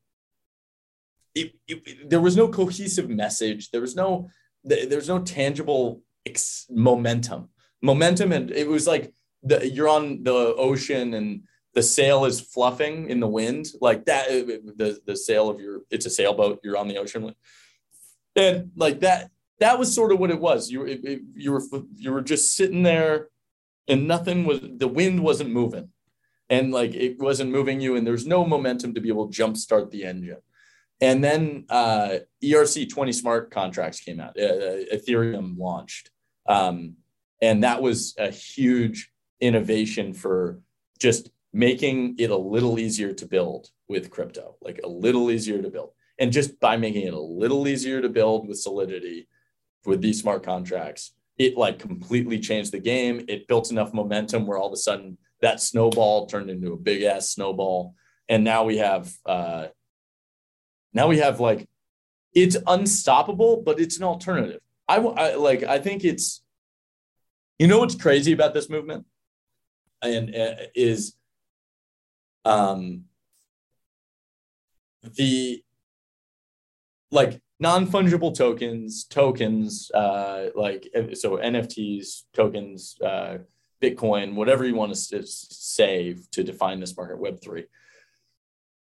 [1.35, 3.69] it, it, there was no cohesive message.
[3.71, 4.29] There was no
[4.63, 7.49] there was no tangible ex- momentum.
[7.81, 11.43] Momentum and it was like the, you're on the ocean and
[11.73, 15.81] the sail is fluffing in the wind like that uh, the the sail of your
[15.91, 17.33] it's a sailboat you're on the ocean.
[18.35, 19.29] And like that
[19.59, 20.69] that was sort of what it was.
[20.69, 21.61] You it, you were
[21.95, 23.29] you were just sitting there
[23.87, 25.89] and nothing was the wind wasn't moving.
[26.49, 29.91] And like it wasn't moving you and there's no momentum to be able to jumpstart
[29.91, 30.37] the engine.
[31.01, 36.09] And then uh, erc20 smart contracts came out uh, uh, ethereum launched.
[36.47, 36.95] Um,
[37.41, 40.59] and that was a huge innovation for
[40.99, 45.69] just making it a little easier to build with crypto like a little easier to
[45.69, 45.91] build.
[46.19, 49.27] And just by making it a little easier to build with solidity
[49.87, 53.23] with these smart contracts it like completely changed the game.
[53.27, 57.03] It built enough momentum where all of a sudden that snowball turned into a big
[57.03, 57.93] ass snowball.
[58.27, 59.67] And now we have, uh,
[60.93, 61.67] now we have like,
[62.33, 64.61] it's unstoppable, but it's an alternative.
[64.87, 66.41] I, I like, I think it's,
[67.59, 69.05] you know, what's crazy about this movement
[70.01, 71.13] and uh, is,
[72.45, 73.03] um,
[75.03, 75.63] the,
[77.11, 83.37] like non-fungible tokens tokens uh, like so nfts tokens uh,
[83.81, 87.65] bitcoin whatever you want to say to define this market web3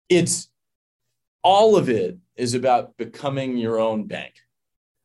[0.09, 0.49] it's
[1.43, 4.33] all of it is about becoming your own bank.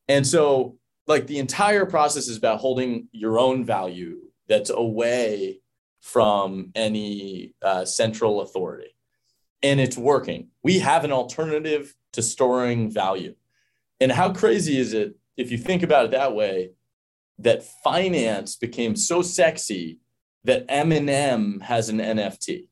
[0.08, 4.18] And so like the entire process is about holding your own value
[4.48, 5.60] that's away
[6.00, 8.96] from any uh, central authority.
[9.62, 10.48] And it's working.
[10.62, 13.34] We have an alternative to storing value
[14.00, 16.70] and how crazy is it if you think about it that way
[17.40, 19.98] that finance became so sexy
[20.44, 22.66] that Eminem has an NFT.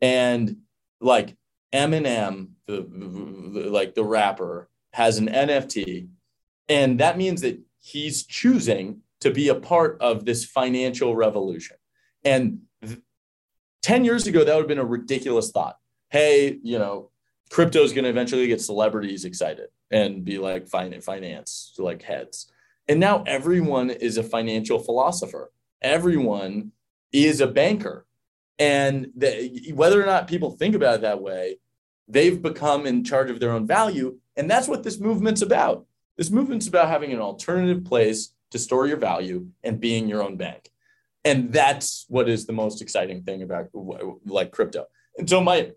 [0.00, 0.58] And
[1.00, 1.36] like
[1.72, 2.86] Eminem, the,
[3.70, 6.08] like the rapper, has an NFT,
[6.68, 11.76] and that means that he's choosing to be a part of this financial revolution.
[12.24, 12.60] And
[13.82, 15.76] 10 years ago, that would have been a ridiculous thought.
[16.10, 17.10] Hey, you know,
[17.50, 22.50] crypto is going to eventually get celebrities excited and be like finance, like heads.
[22.88, 25.52] And now everyone is a financial philosopher.
[25.80, 26.72] Everyone
[27.12, 28.04] is a banker.
[28.58, 31.58] And the, whether or not people think about it that way,
[32.08, 34.18] they've become in charge of their own value.
[34.36, 35.86] And that's what this movement's about.
[36.16, 40.36] This movement's about having an alternative place to store your value and being your own
[40.36, 40.72] bank.
[41.24, 43.68] And that's what is the most exciting thing about
[44.26, 44.86] like crypto.
[45.16, 45.70] And so my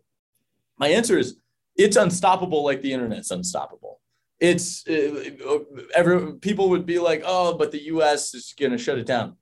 [0.80, 1.38] my answer is
[1.76, 3.97] it's unstoppable like the internet's unstoppable.
[4.40, 5.60] It's uh,
[5.96, 9.36] every people would be like, "Oh, but the US is going to shut it down."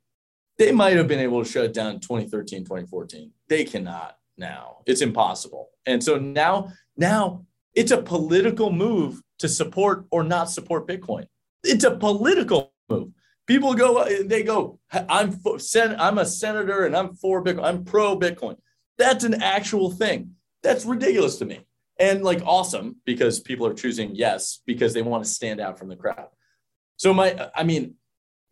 [0.57, 3.31] They might have been able to shut it down in 2013, 2014.
[3.49, 4.77] They cannot now.
[4.85, 5.69] It's impossible.
[5.85, 11.25] And so now now it's a political move to support or not support Bitcoin.
[11.63, 13.09] It's a political move.
[13.47, 17.65] People go, they go, I'm for, I'm a senator and I'm for Bitcoin.
[17.65, 18.57] I'm pro Bitcoin.
[18.97, 20.31] That's an actual thing.
[20.63, 21.59] That's ridiculous to me.
[21.99, 25.87] And like awesome because people are choosing yes because they want to stand out from
[25.87, 26.27] the crowd.
[26.97, 27.95] So my, I mean,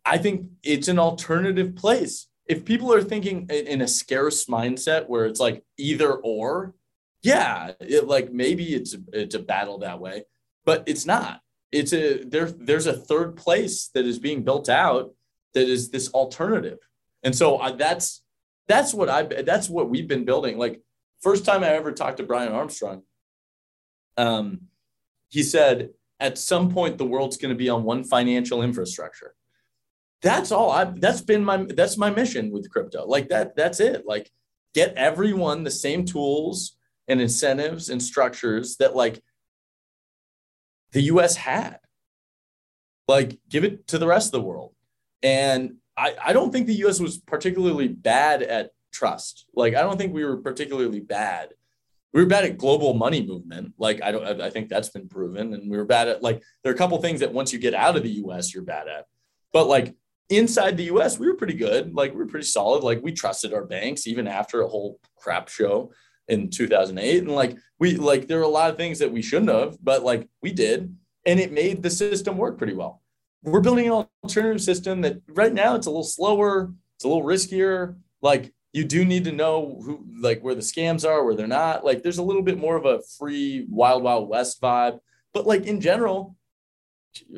[0.06, 2.28] I think it's an alternative place.
[2.46, 6.74] If people are thinking in a scarce mindset where it's like either or,
[7.22, 10.24] yeah, it, like maybe it's a, it's a battle that way
[10.66, 11.42] but it's not.
[11.72, 12.50] It's a there.
[12.50, 15.14] There's a third place that is being built out
[15.54, 16.78] that is this alternative,
[17.24, 18.22] and so I, that's
[18.68, 20.58] that's what I that's what we've been building.
[20.58, 20.82] Like
[21.22, 23.04] first time I ever talked to Brian Armstrong,
[24.18, 24.62] um,
[25.30, 25.90] he said
[26.20, 29.36] at some point the world's going to be on one financial infrastructure.
[30.22, 30.86] That's all I.
[30.86, 33.06] That's been my that's my mission with crypto.
[33.06, 33.56] Like that.
[33.56, 34.04] That's it.
[34.06, 34.32] Like
[34.74, 39.22] get everyone the same tools and incentives and structures that like
[40.94, 41.80] the US had.
[43.08, 44.74] Like, give it to the rest of the world.
[45.22, 49.46] And I, I don't think the US was particularly bad at trust.
[49.54, 51.50] Like, I don't think we were particularly bad.
[52.14, 53.74] We were bad at global money movement.
[53.78, 55.54] Like, I don't, I think that's been proven.
[55.54, 57.74] And we were bad at, like, there are a couple things that once you get
[57.74, 59.06] out of the US, you're bad at.
[59.52, 59.96] But, like,
[60.30, 61.96] inside the US, we were pretty good.
[61.96, 62.84] Like, we were pretty solid.
[62.84, 65.92] Like, we trusted our banks even after a whole crap show
[66.28, 69.52] in 2008 and like we like there are a lot of things that we shouldn't
[69.52, 70.96] have but like we did
[71.26, 73.02] and it made the system work pretty well
[73.44, 77.24] we're building an alternative system that right now it's a little slower it's a little
[77.24, 81.48] riskier like you do need to know who like where the scams are where they're
[81.48, 81.86] not.
[81.86, 85.00] Like there's a little bit more of a free wild wild west vibe.
[85.34, 86.36] But like in general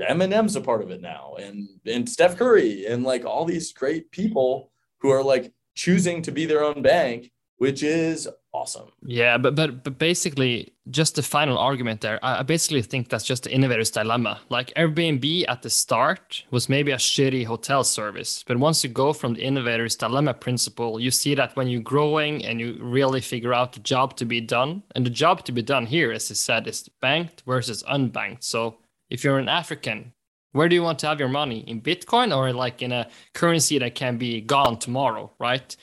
[0.09, 4.09] Eminem's a part of it now and and Steph Curry and like all these great
[4.11, 8.91] people who are like choosing to be their own bank which is awesome.
[9.01, 13.43] Yeah, but but but basically, just the final argument there, I basically think that's just
[13.43, 14.39] the innovator's dilemma.
[14.49, 19.13] Like Airbnb at the start was maybe a shitty hotel service, but once you go
[19.13, 23.53] from the innovator's dilemma principle, you see that when you're growing and you really figure
[23.53, 26.35] out the job to be done, and the job to be done here, as I
[26.35, 28.43] said, is banked versus unbanked.
[28.43, 28.77] So
[29.09, 30.13] if you're an African,
[30.51, 33.77] where do you want to have your money in Bitcoin or like in a currency
[33.79, 35.75] that can be gone tomorrow, right?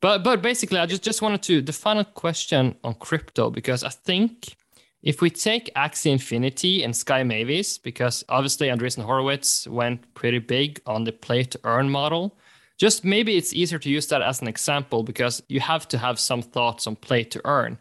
[0.00, 3.90] But but basically, I just just wanted to the final question on crypto because I
[3.90, 4.56] think
[5.02, 10.80] if we take Axie Infinity and Sky Mavis, because obviously Andreessen Horowitz went pretty big
[10.86, 12.36] on the play to earn model.
[12.78, 16.18] Just maybe it's easier to use that as an example because you have to have
[16.18, 17.78] some thoughts on play to earn.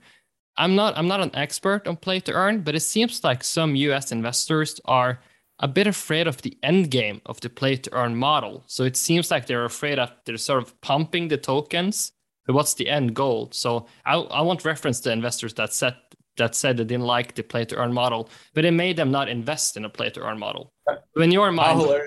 [0.57, 3.75] I'm not I'm not an expert on play to earn, but it seems like some
[3.75, 5.19] US investors are
[5.59, 8.63] a bit afraid of the end game of the play to earn model.
[8.67, 12.13] So it seems like they're afraid that they're sort of pumping the tokens,
[12.45, 13.49] but what's the end goal?
[13.51, 15.95] So I, I won't reference the investors that said
[16.37, 19.27] that said they didn't like the play to earn model, but it made them not
[19.27, 20.71] invest in a play to earn model.
[21.13, 21.99] When your mind, how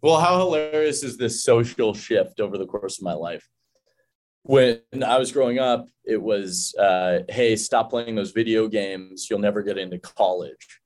[0.00, 3.48] well, how hilarious is this social shift over the course of my life?
[4.42, 9.28] When I was growing up, it was, uh, "Hey, stop playing those video games.
[9.30, 10.81] You'll never get into college."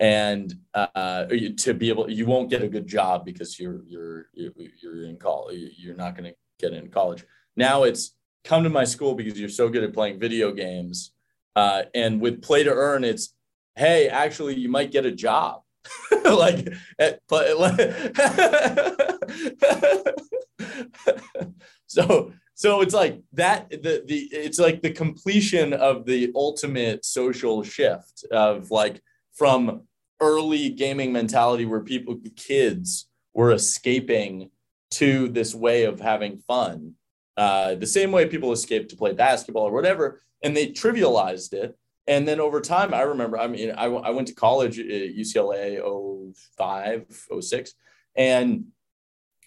[0.00, 1.26] And uh,
[1.58, 5.74] to be able you won't get a good job because you're you're you're in college
[5.76, 7.24] you're not going to get in college.
[7.56, 11.12] Now it's come to my school because you're so good at playing video games
[11.54, 13.34] uh, and with play to earn it's
[13.76, 15.62] hey actually you might get a job.
[16.22, 17.50] Like at play,
[21.86, 27.62] so so it's like that the the it's like the completion of the ultimate social
[27.62, 29.88] shift of like from
[30.20, 34.50] early gaming mentality where people, kids, were escaping
[34.92, 36.94] to this way of having fun.
[37.36, 41.76] Uh, the same way people escape to play basketball or whatever, and they trivialized it.
[42.06, 45.80] and then over time, I remember, I mean, I, I went to college at UCLA
[46.56, 47.06] 05,
[47.40, 47.74] 06,
[48.16, 48.64] and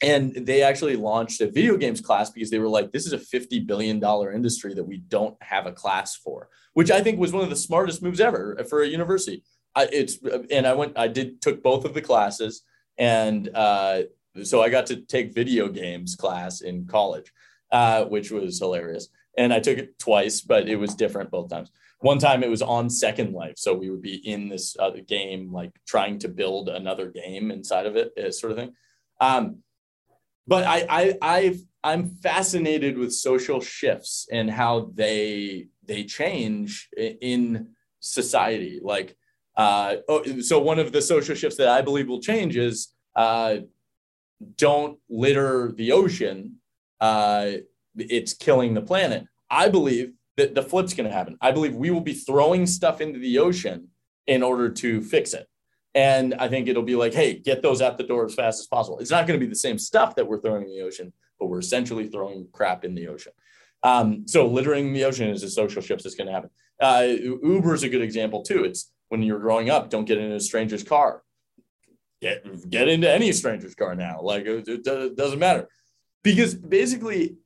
[0.02, 3.18] and they actually launched a video games class because they were like, this is a
[3.18, 4.04] $50 billion
[4.36, 7.56] industry that we don't have a class for, which I think was one of the
[7.56, 9.44] smartest moves ever for a university.
[9.76, 10.20] I, it's,
[10.52, 12.64] and I went, I did, took both of the classes.
[12.98, 14.04] And uh,
[14.44, 17.32] so I got to take video games class in college,
[17.72, 19.10] uh, which was hilarious.
[19.38, 21.72] And I took it twice, but it was different both times
[22.04, 25.54] one time it was on Second Life, so we would be in this other game,
[25.54, 28.74] like trying to build another game inside of it, uh, sort of thing.
[29.22, 29.60] Um,
[30.46, 37.70] but I, I, I've, I'm fascinated with social shifts and how they they change in
[38.02, 38.82] society.
[38.84, 39.16] Like,
[39.56, 43.58] uh, oh, so one of the social shifts that I believe will change is uh,
[44.58, 46.58] don't litter the ocean.
[47.00, 47.52] Uh,
[47.96, 49.26] it's killing the planet.
[49.50, 51.38] I believe that the flip's going to happen.
[51.42, 53.90] I believe we will be throwing stuff into the ocean
[54.26, 55.48] in order to fix it.
[55.96, 58.66] And I think it'll be like, hey, get those out the door as fast as
[58.66, 58.98] possible.
[58.98, 61.48] It's not going to be the same stuff that we're throwing in the ocean, but
[61.48, 63.34] we're essentially throwing crap in the ocean.
[63.84, 66.50] Um, so littering the ocean is a social shift that's going to happen.
[66.82, 67.06] Uh,
[67.44, 68.64] Uber is a good example too.
[68.64, 71.22] It's when you're growing up, don't get in a stranger's car.
[72.20, 74.22] Get get into any stranger's car now.
[74.24, 75.70] Like it, it doesn't matter,
[76.24, 77.38] because basically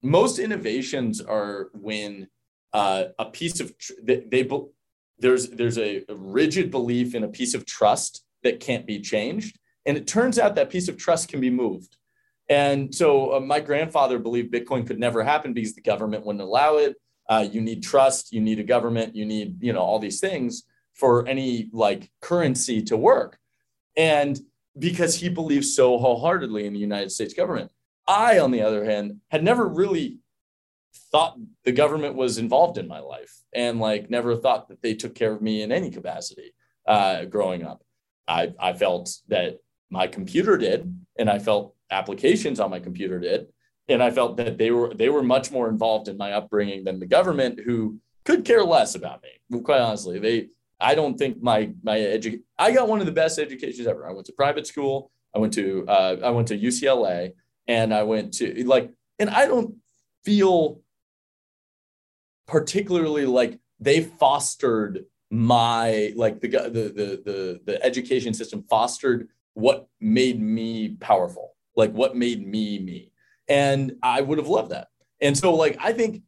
[0.00, 2.28] most innovations are when
[2.72, 4.48] uh, a piece of tr- they, they
[5.18, 9.58] there's there's a, a rigid belief in a piece of trust that can't be changed,
[9.86, 11.96] and it turns out that piece of trust can be moved.
[12.48, 16.76] And so uh, my grandfather believed Bitcoin could never happen because the government wouldn't allow
[16.76, 16.94] it.
[17.28, 20.62] Uh, you need trust, you need a government, you need you know all these things
[20.98, 23.38] for any like currency to work.
[23.96, 24.38] And
[24.78, 27.70] because he believes so wholeheartedly in the United States government.
[28.06, 30.18] I, on the other hand, had never really
[31.10, 35.14] thought the government was involved in my life and like never thought that they took
[35.14, 36.52] care of me in any capacity
[36.86, 37.82] uh, growing up.
[38.26, 39.58] I, I felt that
[39.90, 43.46] my computer did, and I felt applications on my computer did.
[43.88, 46.98] And I felt that they were they were much more involved in my upbringing than
[46.98, 49.60] the government, who could care less about me.
[49.62, 50.48] Quite honestly, they
[50.80, 54.08] I don't think my my edu- I got one of the best educations ever.
[54.08, 55.10] I went to private school.
[55.34, 57.32] I went to uh, I went to UCLA
[57.66, 59.76] and I went to like, and I don't
[60.24, 60.80] feel
[62.46, 69.88] particularly like they fostered my like the the the the, the education system fostered what
[70.00, 73.12] made me powerful, like what made me me,
[73.48, 74.88] and I would have loved that.
[75.20, 76.22] And so like I think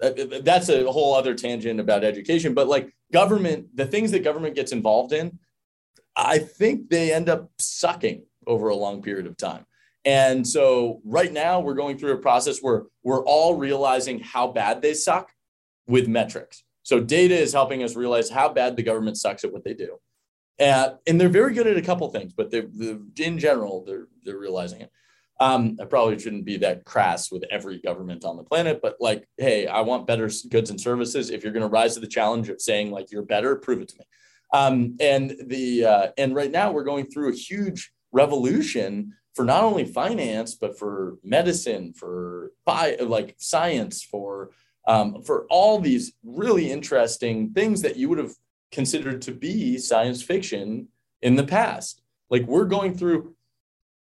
[0.00, 4.72] that's a whole other tangent about education, but like government, the things that government gets
[4.72, 5.38] involved in,
[6.16, 9.66] I think they end up sucking over a long period of time.
[10.04, 14.80] And so right now we're going through a process where we're all realizing how bad
[14.80, 15.30] they suck
[15.86, 16.64] with metrics.
[16.82, 19.98] So data is helping us realize how bad the government sucks at what they do.
[20.58, 24.08] Uh, and they're very good at a couple things, but they're, they're, in general, they're,
[24.24, 24.90] they're realizing it.
[25.40, 29.28] Um, I probably shouldn't be that crass with every government on the planet, but like,
[29.36, 31.30] hey, I want better goods and services.
[31.30, 33.88] If you're going to rise to the challenge of saying like you're better, prove it
[33.88, 34.04] to me.
[34.52, 39.62] Um, and the uh, and right now we're going through a huge revolution for not
[39.62, 44.50] only finance but for medicine for bio, like science for
[44.86, 48.32] um, for all these really interesting things that you would have
[48.72, 50.88] considered to be science fiction
[51.20, 53.34] in the past like we're going through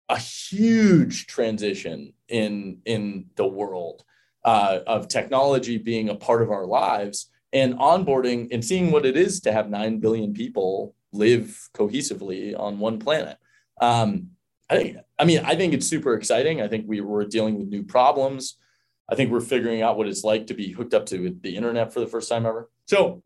[0.08, 4.04] a huge transition in in the world
[4.44, 9.16] uh, of technology being a part of our lives and onboarding and seeing what it
[9.16, 13.38] is to have 9 billion people live cohesively on one planet
[13.80, 14.30] um,
[14.68, 16.60] I think, I mean, I think it's super exciting.
[16.60, 18.56] I think we were dealing with new problems.
[19.08, 21.92] I think we're figuring out what it's like to be hooked up to the internet
[21.92, 22.68] for the first time ever.
[22.86, 23.22] So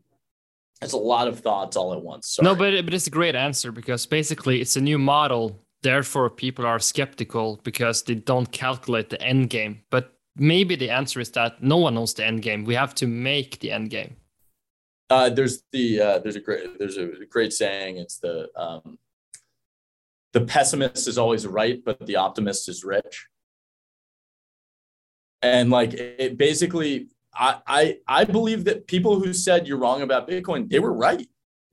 [0.82, 2.28] it's a lot of thoughts all at once.
[2.28, 2.44] Sorry.
[2.44, 5.58] No, but but it's a great answer because basically it's a new model.
[5.82, 9.82] Therefore, people are skeptical because they don't calculate the end game.
[9.90, 12.64] But maybe the answer is that no one knows the end game.
[12.64, 14.16] We have to make the end game.
[15.08, 17.96] Uh, there's the uh, there's a great there's a great saying.
[17.96, 18.98] It's the um,
[20.32, 23.26] the pessimist is always right, but the optimist is rich.
[25.42, 30.28] And like it basically, I, I I believe that people who said you're wrong about
[30.28, 31.26] Bitcoin, they were right.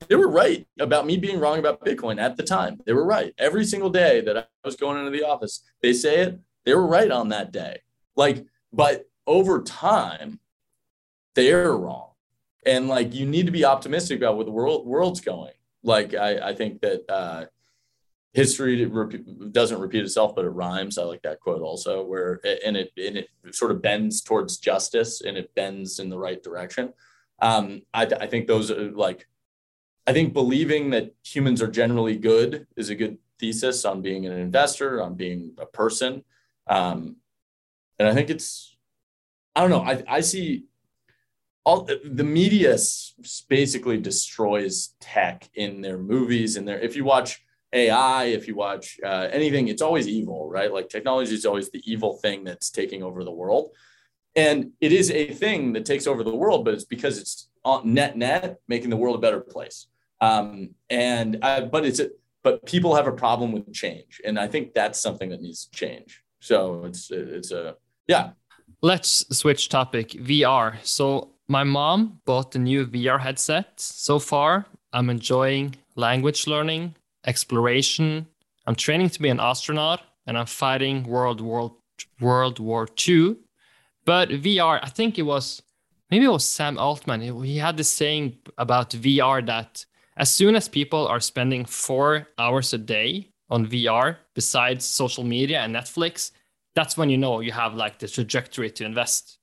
[0.06, 2.80] They were right about me being wrong about Bitcoin at the time.
[2.86, 3.34] They were right.
[3.36, 6.86] Every single day that I was going into the office, they say it, they were
[6.86, 7.80] right on that day.
[8.16, 10.40] Like, but over time,
[11.34, 12.10] they're wrong.
[12.64, 15.52] And like you need to be optimistic about where the world world's going.
[15.82, 17.46] Like I, I think that uh
[18.32, 18.84] history
[19.50, 20.98] doesn't repeat itself, but it rhymes.
[20.98, 25.22] I like that quote also, where and it and it sort of bends towards justice
[25.22, 26.92] and it bends in the right direction.
[27.40, 29.26] Um, I, I think those are like,
[30.08, 34.32] I think believing that humans are generally good is a good thesis on being an
[34.32, 36.24] investor, on being a person.
[36.66, 37.16] Um,
[37.98, 38.74] and I think it's,
[39.54, 40.64] I don't know, I, I see
[41.66, 42.78] all the media
[43.50, 47.44] basically destroys tech in their movies and their, if you watch
[47.74, 50.72] AI, if you watch uh, anything, it's always evil, right?
[50.72, 53.72] Like technology is always the evil thing that's taking over the world.
[54.34, 57.50] And it is a thing that takes over the world, but it's because it's
[57.84, 59.86] net net making the world a better place.
[60.20, 62.00] Um, and uh, but it's
[62.42, 65.76] but people have a problem with change, and I think that's something that needs to
[65.76, 66.22] change.
[66.40, 68.30] So it's it's a yeah.
[68.80, 70.10] Let's switch topic.
[70.10, 70.76] VR.
[70.82, 73.80] So my mom bought the new VR headset.
[73.80, 76.94] So far, I'm enjoying language learning,
[77.26, 78.26] exploration.
[78.66, 81.76] I'm training to be an astronaut, and I'm fighting World War
[82.20, 83.36] World War II.
[84.04, 85.62] But VR, I think it was
[86.10, 87.20] maybe it was Sam Altman.
[87.44, 89.84] He had this saying about VR that
[90.18, 95.60] as soon as people are spending four hours a day on VR, besides social media
[95.60, 96.32] and Netflix,
[96.74, 99.38] that's when you know you have like the trajectory to invest.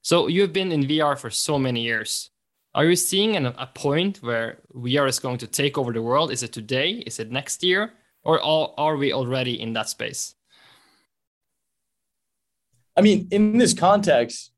[0.00, 2.30] So you've been in VR for so many years.
[2.74, 6.30] Are you seeing an, a point where VR is going to take over the world?
[6.30, 7.02] Is it today?
[7.04, 7.92] Is it next year?
[8.24, 10.34] Or are, are we already in that space?
[12.96, 14.52] I mean, in this context,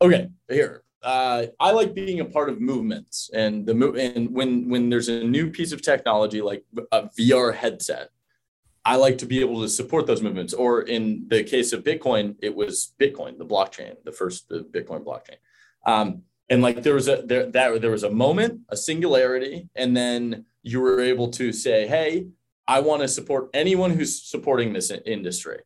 [0.00, 0.82] okay, here.
[1.02, 5.08] Uh, I like being a part of movements and the move and when when there's
[5.08, 8.10] a new piece of technology like a VR headset,
[8.84, 10.52] I like to be able to support those movements.
[10.52, 15.04] Or in the case of Bitcoin, it was Bitcoin, the blockchain, the first the Bitcoin
[15.04, 15.36] blockchain.
[15.86, 19.96] Um, and like there was a there that there was a moment, a singularity, and
[19.96, 22.26] then you were able to say, "Hey,
[22.66, 25.60] I want to support anyone who's supporting this industry."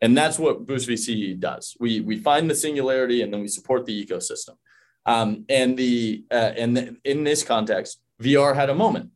[0.00, 1.76] And that's what Boost VC does.
[1.78, 4.56] We we find the singularity and then we support the ecosystem.
[5.04, 9.10] Um, and the uh, and the, in this context, VR had a moment.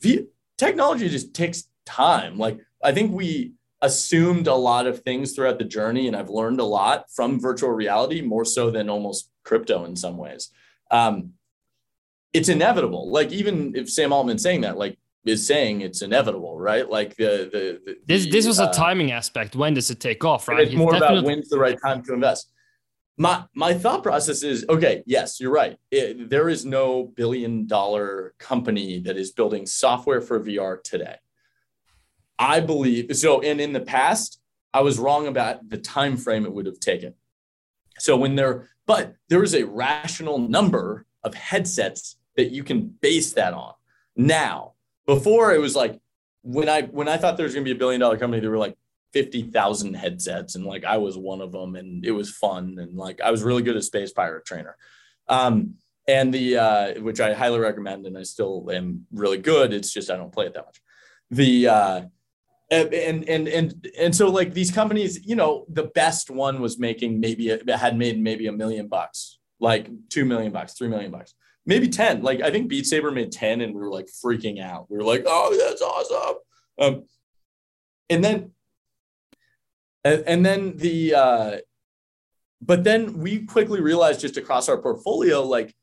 [0.00, 0.26] V-
[0.56, 2.38] technology just takes time.
[2.38, 6.60] Like I think we assumed a lot of things throughout the journey, and I've learned
[6.60, 10.50] a lot from virtual reality more so than almost crypto in some ways.
[10.90, 11.34] Um,
[12.32, 13.10] it's inevitable.
[13.10, 16.88] Like even if Sam Altman saying that, like is saying it's inevitable, right?
[16.88, 19.54] Like the the, the this this was uh, a timing aspect.
[19.54, 20.60] When does it take off, right?
[20.60, 21.18] It's more definitely...
[21.18, 22.50] about when's the right time to invest.
[23.20, 25.02] My my thought process is okay.
[25.04, 25.76] Yes, you're right.
[25.90, 31.16] It, there is no billion dollar company that is building software for VR today.
[32.38, 33.40] I believe so.
[33.42, 34.40] And in the past,
[34.72, 37.14] I was wrong about the time frame it would have taken.
[37.98, 43.32] So when there, but there is a rational number of headsets that you can base
[43.32, 43.72] that on
[44.14, 44.74] now
[45.06, 45.98] before it was like
[46.42, 48.58] when I when I thought there was gonna be a billion dollar company, they were
[48.58, 48.76] like
[49.12, 52.96] fifty thousand headsets, and like I was one of them, and it was fun, and
[52.96, 54.76] like I was really good at Space Pirate Trainer,
[55.28, 55.74] um,
[56.06, 59.72] and the uh, which I highly recommend, and I still am really good.
[59.72, 60.80] It's just I don't play it that much.
[61.30, 62.02] The uh,
[62.70, 67.20] and and and and so like these companies, you know, the best one was making
[67.20, 71.34] maybe a, had made maybe a million bucks, like two million bucks, three million bucks
[71.68, 72.22] maybe 10.
[72.22, 74.90] Like I think Beat Saber made 10 and we were like freaking out.
[74.90, 76.38] We were like, oh, that's awesome.
[76.78, 77.04] Um,
[78.08, 78.52] and then
[80.08, 81.56] and, and then the uh
[82.60, 85.74] but then we quickly realized just across our portfolio, like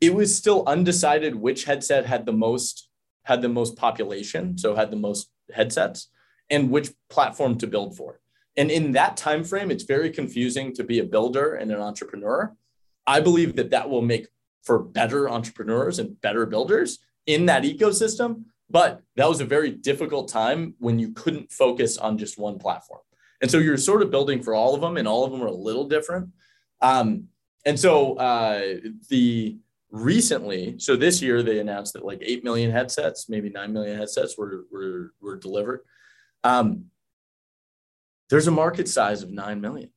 [0.00, 2.88] it was still undecided which headset had the most
[3.24, 6.08] had the most population, so had the most headsets,
[6.50, 8.20] and which platform to build for.
[8.56, 12.54] And in that time frame, it's very confusing to be a builder and an entrepreneur.
[13.06, 14.28] I believe that that will make
[14.62, 18.44] for better entrepreneurs and better builders in that ecosystem.
[18.70, 23.00] But that was a very difficult time when you couldn't focus on just one platform.
[23.40, 25.48] And so you're sort of building for all of them, and all of them are
[25.48, 26.30] a little different.
[26.80, 27.28] Um,
[27.66, 28.76] and so uh,
[29.08, 29.58] the
[29.90, 34.36] recently, so this year they announced that like 8 million headsets, maybe 9 million headsets
[34.36, 35.80] were, were, were delivered.
[36.42, 36.86] Um,
[38.28, 39.90] there's a market size of 9 million.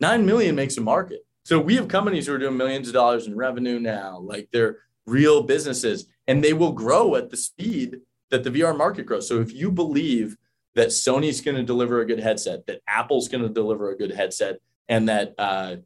[0.00, 1.20] 9 million makes a market.
[1.44, 4.78] So we have companies who are doing millions of dollars in revenue now, like they're
[5.06, 7.96] real businesses, and they will grow at the speed
[8.30, 9.26] that the VR market grows.
[9.26, 10.36] So if you believe
[10.76, 14.12] that Sony's going to deliver a good headset, that Apple's going to deliver a good
[14.12, 15.76] headset, and that uh,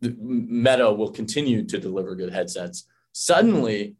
[0.00, 3.96] Meta will continue to deliver good headsets, suddenly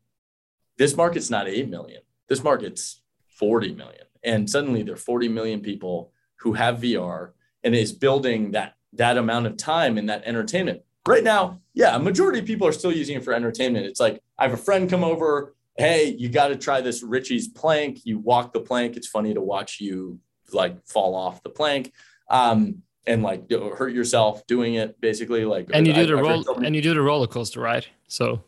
[0.79, 2.01] this market's not 8 million.
[2.29, 3.03] This market's
[3.37, 4.07] 40 million.
[4.25, 7.33] And suddenly there are 40 million people who have VR
[7.63, 11.99] and is building that that amount of time in that entertainment right now, yeah, a
[11.99, 13.87] majority of people are still using it for entertainment.
[13.87, 17.49] It's like I have a friend come over, hey, you got to try this Richie's
[17.49, 18.01] plank.
[18.05, 18.97] You walk the plank.
[18.97, 20.21] It's funny to watch you
[20.53, 21.93] like fall off the plank.
[22.29, 26.65] Um, and like hurt yourself doing it basically like and you do I, the roll
[26.65, 28.43] and you do the roller coaster ride so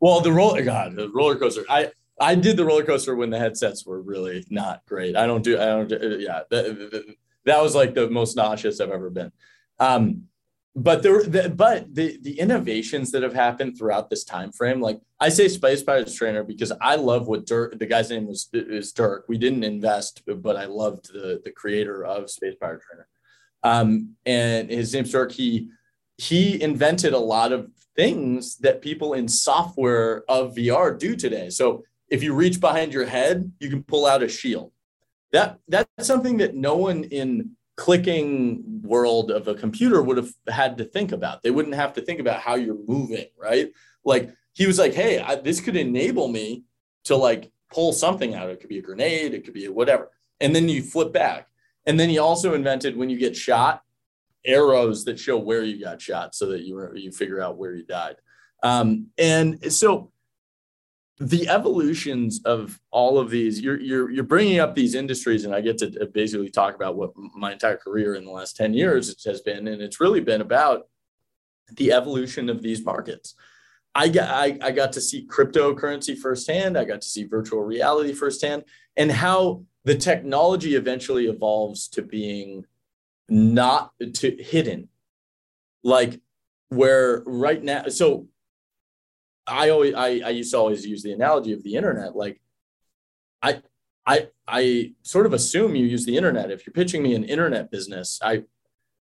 [0.00, 1.90] well the roller god the roller coaster i
[2.20, 5.60] i did the roller coaster when the headsets were really not great i don't do
[5.60, 9.32] i don't do, yeah that, that was like the most nauseous i've ever been
[9.80, 10.22] um
[10.74, 14.98] but there the, but the the innovations that have happened throughout this time frame like
[15.20, 18.92] i say space pirates trainer because i love what dirk the guy's name was is
[18.92, 19.26] dirk.
[19.28, 23.08] We didn't invest but i loved the the creator of space pirate trainer.
[23.64, 25.30] Um, and his name's dirk.
[25.30, 25.70] He
[26.18, 31.50] he invented a lot of things that people in software of vr do today.
[31.50, 34.72] So if you reach behind your head you can pull out a shield.
[35.32, 40.78] That that's something that no one in clicking world of a computer would have had
[40.78, 41.42] to think about.
[41.42, 43.72] They wouldn't have to think about how you're moving, right?
[44.04, 46.64] Like he was like, "Hey, I, this could enable me
[47.04, 48.50] to like pull something out.
[48.50, 50.10] It could be a grenade, it could be whatever."
[50.40, 51.48] And then you flip back.
[51.86, 53.82] And then he also invented when you get shot,
[54.44, 57.84] arrows that show where you got shot, so that you you figure out where you
[57.84, 58.16] died.
[58.62, 60.12] Um, and so
[61.28, 65.60] the evolutions of all of these you're, you're you're bringing up these industries and i
[65.60, 69.40] get to basically talk about what my entire career in the last 10 years has
[69.40, 70.88] been and it's really been about
[71.76, 73.34] the evolution of these markets.
[73.94, 78.12] I got I, I got to see cryptocurrency firsthand i got to see virtual reality
[78.12, 78.64] firsthand
[78.96, 82.64] and how the technology eventually evolves to being
[83.28, 84.88] not to hidden.
[85.82, 86.20] Like
[86.68, 88.28] where right now so
[89.46, 92.14] I always I, I used to always use the analogy of the internet.
[92.16, 92.40] Like
[93.42, 93.62] I
[94.06, 96.50] I I sort of assume you use the internet.
[96.50, 98.44] If you're pitching me an internet business, I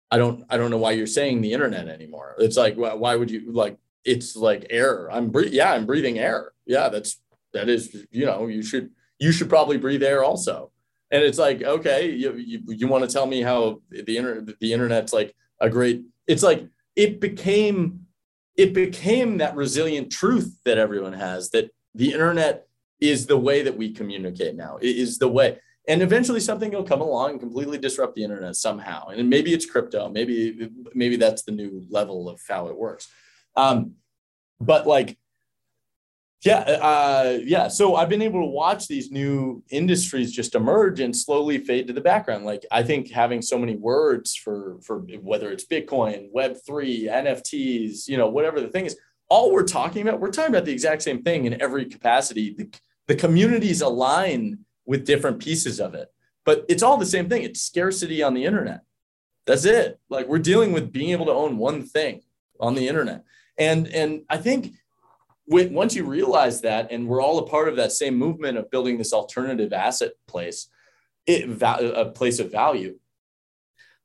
[0.09, 2.35] I don't I don't know why you're saying the internet anymore.
[2.39, 5.11] It's like why, why would you like it's like air.
[5.11, 6.53] I'm breathing yeah, I'm breathing air.
[6.65, 7.19] Yeah, that's
[7.53, 10.71] that is, you know, you should you should probably breathe air also.
[11.11, 14.73] And it's like, okay, you you, you want to tell me how the internet the
[14.73, 18.07] internet's like a great it's like it became
[18.57, 22.67] it became that resilient truth that everyone has that the internet
[22.99, 24.77] is the way that we communicate now.
[24.77, 25.59] It is the way.
[25.87, 29.07] And eventually something will come along and completely disrupt the internet somehow.
[29.07, 30.09] And maybe it's crypto.
[30.09, 33.07] Maybe maybe that's the new level of how it works.
[33.55, 33.93] Um,
[34.59, 35.17] but like
[36.43, 37.67] yeah, uh, yeah.
[37.67, 41.93] So I've been able to watch these new industries just emerge and slowly fade to
[41.93, 42.45] the background.
[42.45, 48.07] Like I think having so many words for for whether it's Bitcoin, Web three, NFTs,
[48.07, 48.97] you know, whatever the thing is,
[49.29, 52.55] all we're talking about, we're talking about the exact same thing in every capacity.
[52.57, 52.69] The,
[53.07, 56.07] the communities align with different pieces of it,
[56.43, 57.43] but it's all the same thing.
[57.43, 58.81] It's scarcity on the internet.
[59.45, 59.99] That's it.
[60.09, 62.23] Like we're dealing with being able to own one thing
[62.59, 63.25] on the internet,
[63.59, 64.73] and and I think
[65.47, 68.97] once you realize that, and we're all a part of that same movement of building
[68.97, 70.67] this alternative asset place,
[71.25, 72.97] it a place of value.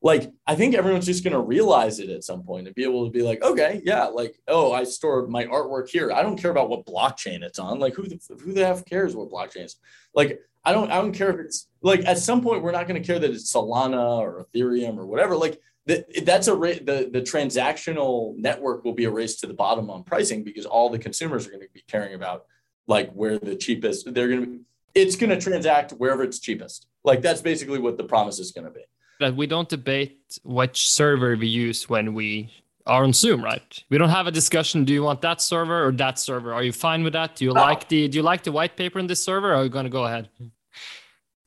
[0.03, 3.07] Like I think everyone's just going to realize it at some point and be able
[3.07, 6.13] to be like, okay, yeah, like oh, I store my artwork here.
[6.13, 7.79] I don't care about what blockchain it's on.
[7.79, 9.77] Like who the, who the f cares what blockchain is?
[10.15, 13.01] Like I don't I don't care if it's like at some point we're not going
[13.01, 15.37] to care that it's Solana or Ethereum or whatever.
[15.37, 20.03] Like that's a the the transactional network will be a race to the bottom on
[20.03, 22.47] pricing because all the consumers are going to be caring about
[22.89, 24.61] like where the cheapest they're going to be
[24.97, 26.87] it's going to transact wherever it's cheapest.
[27.05, 28.81] Like that's basically what the promise is going to be.
[29.21, 32.51] But we don't debate which server we use when we
[32.87, 33.85] are on zoom right?
[33.91, 36.55] We don't have a discussion do you want that server or that server?
[36.55, 37.37] Are you fine with that?
[37.37, 37.61] Do you no.
[37.61, 39.85] like the do you like the white paper in this server or are you going
[39.85, 40.29] to go ahead?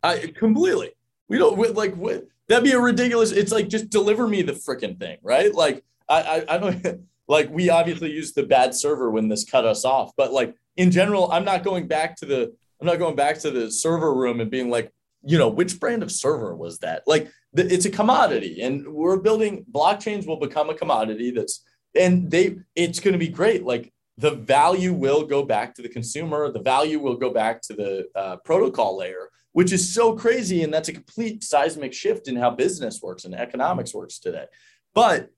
[0.03, 0.91] I completely.
[1.27, 3.31] We don't we, like what That'd be a ridiculous.
[3.31, 5.53] It's like just deliver me the freaking thing, right?
[5.53, 9.65] Like I, I, I don't like we obviously used the bad server when this cut
[9.65, 13.15] us off, but like in general, I'm not going back to the I'm not going
[13.15, 14.91] back to the server room and being like,
[15.23, 17.03] you know, which brand of server was that?
[17.05, 21.63] Like the, it's a commodity, and we're building blockchains will become a commodity that's
[21.95, 23.63] and they it's going to be great.
[23.63, 26.51] Like the value will go back to the consumer.
[26.51, 30.63] The value will go back to the uh, protocol layer which is so crazy.
[30.63, 34.45] And that's a complete seismic shift in how business works and economics works today.
[34.93, 35.29] But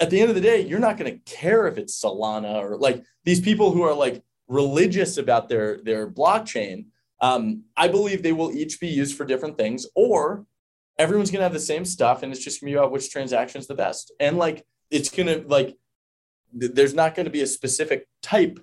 [0.00, 2.76] at the end of the day, you're not going to care if it's Solana or
[2.76, 6.86] like these people who are like religious about their their blockchain.
[7.20, 10.44] Um, I believe they will each be used for different things, or
[10.98, 13.10] everyone's going to have the same stuff, and it's just going to be about which
[13.10, 14.12] transaction is the best.
[14.18, 15.76] And like it's going to like
[16.58, 18.58] th- there's not going to be a specific type.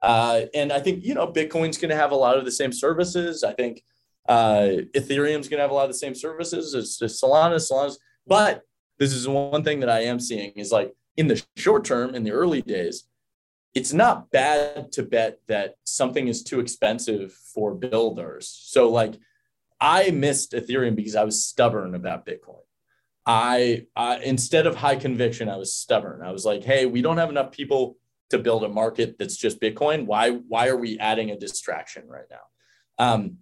[0.00, 2.72] Uh, and I think you know Bitcoin's going to have a lot of the same
[2.72, 3.42] services.
[3.42, 3.82] I think
[4.28, 7.98] uh, Ethereum's going to have a lot of the same services as, as Solana, Solana's.
[8.26, 8.62] But
[8.98, 12.24] this is one thing that I am seeing is like in the short term, in
[12.24, 13.04] the early days,
[13.74, 18.48] it's not bad to bet that something is too expensive for builders.
[18.48, 19.14] So like
[19.80, 22.60] I missed Ethereum because I was stubborn about Bitcoin.
[23.24, 26.22] I, I instead of high conviction, I was stubborn.
[26.22, 27.96] I was like, hey, we don't have enough people
[28.30, 30.06] to build a market that's just Bitcoin.
[30.06, 33.04] Why why are we adding a distraction right now?
[33.04, 33.38] Um,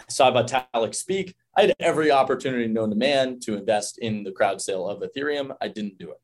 [0.00, 1.34] I saw Vitalik speak.
[1.56, 5.56] I had every opportunity known to man to invest in the crowd sale of Ethereum.
[5.60, 6.20] I didn't do it.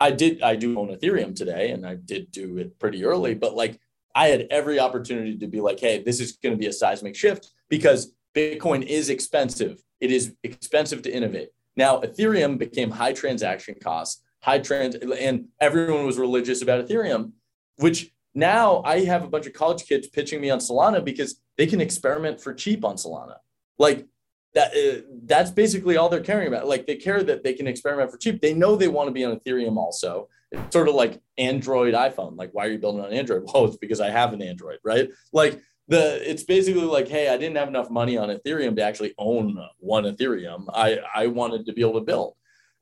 [0.00, 0.42] I did.
[0.42, 3.34] I do own Ethereum today, and I did do it pretty early.
[3.34, 3.78] But like,
[4.14, 7.16] I had every opportunity to be like, hey, this is going to be a seismic
[7.16, 9.82] shift because Bitcoin is expensive.
[10.00, 11.50] It is expensive to innovate.
[11.76, 17.32] Now, Ethereum became high transaction costs, high trans, and everyone was religious about Ethereum,
[17.76, 21.66] which now I have a bunch of college kids pitching me on Solana because they
[21.66, 23.36] can experiment for cheap on Solana.
[23.78, 24.06] Like
[24.54, 26.66] that, uh, that's basically all they're caring about.
[26.66, 28.40] Like they care that they can experiment for cheap.
[28.40, 30.28] They know they want to be on Ethereum also.
[30.52, 32.36] It's sort of like Android iPhone.
[32.36, 33.44] Like, why are you building on Android?
[33.52, 35.08] Well, it's because I have an Android, right?
[35.32, 39.12] Like the it's basically like hey i didn't have enough money on ethereum to actually
[39.18, 42.34] own one ethereum i i wanted to be able to build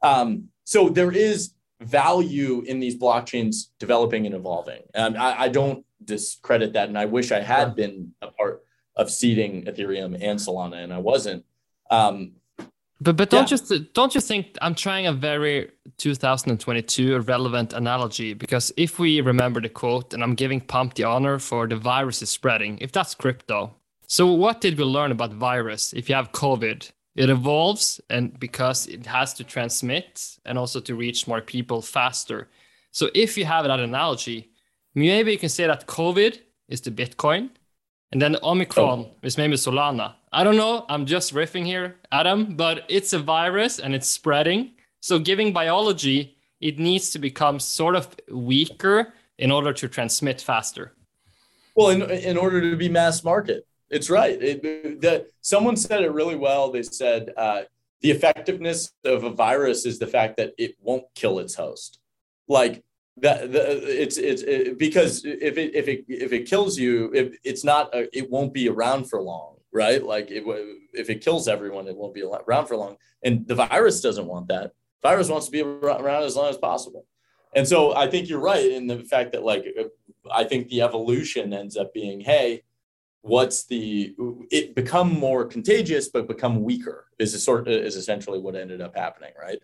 [0.04, 5.84] um, so there is value in these blockchains developing and evolving and I, I don't
[6.04, 8.64] discredit that and i wish i had been a part
[8.96, 11.44] of seeding ethereum and solana and i wasn't
[11.90, 12.32] um,
[13.02, 13.56] but but don't yeah.
[13.56, 19.60] just don't you think I'm trying a very 2022 relevant analogy because if we remember
[19.60, 23.14] the quote and I'm giving Pump the honor for the virus is spreading, if that's
[23.14, 23.74] crypto.
[24.06, 25.92] So what did we learn about virus?
[25.92, 30.94] If you have COVID, it evolves and because it has to transmit and also to
[30.94, 32.48] reach more people faster.
[32.92, 34.51] So if you have that analogy,
[34.94, 37.50] maybe you can say that COVID is the Bitcoin
[38.12, 39.10] and then Omicron oh.
[39.22, 40.14] is maybe Solana.
[40.32, 40.84] I don't know.
[40.88, 44.72] I'm just riffing here, Adam, but it's a virus and it's spreading.
[45.00, 50.92] So, giving biology, it needs to become sort of weaker in order to transmit faster.
[51.74, 54.40] Well, in, in order to be mass market, it's right.
[54.40, 54.62] It,
[55.00, 56.70] the, someone said it really well.
[56.70, 57.62] They said uh,
[58.02, 61.98] the effectiveness of a virus is the fact that it won't kill its host.
[62.46, 62.84] Like
[63.18, 67.36] that the, it's it's it, because if it if it if it kills you if
[67.44, 70.04] it's not a, it won't be around for long right?
[70.04, 70.44] Like it,
[70.92, 72.96] if it kills everyone it won't be around for long.
[73.24, 74.72] And the virus doesn't want that.
[75.02, 77.06] Virus wants to be around as long as possible.
[77.54, 79.64] And so i think you're right in the fact that like
[80.32, 82.62] i think the evolution ends up being hey
[83.20, 84.14] what's the
[84.50, 88.96] it become more contagious but become weaker is a sort is essentially what ended up
[88.96, 89.58] happening right?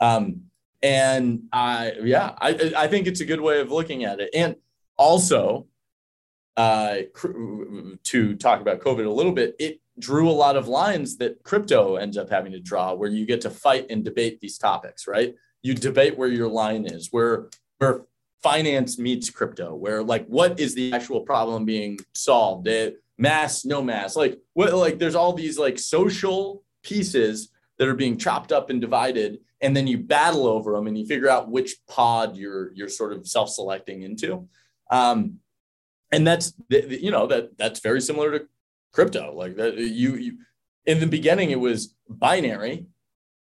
[0.00, 0.42] Um
[0.82, 4.30] and I, yeah, I, I think it's a good way of looking at it.
[4.34, 4.56] And
[4.96, 5.66] also,
[6.56, 6.98] uh,
[8.04, 11.96] to talk about COVID a little bit, it drew a lot of lines that crypto
[11.96, 15.34] ends up having to draw, where you get to fight and debate these topics, right?
[15.62, 17.48] You debate where your line is, where
[17.78, 18.02] where
[18.42, 22.68] finance meets crypto, where like what is the actual problem being solved?
[22.68, 24.72] It, mass, no mass, like what?
[24.72, 29.76] Like there's all these like social pieces that are being chopped up and divided and
[29.76, 33.26] then you battle over them and you figure out which pod you're you're sort of
[33.26, 34.48] self-selecting into.
[34.90, 35.40] Um,
[36.12, 38.46] and that's you know that that's very similar to
[38.92, 39.34] crypto.
[39.34, 40.38] Like that you you
[40.86, 42.86] in the beginning it was binary.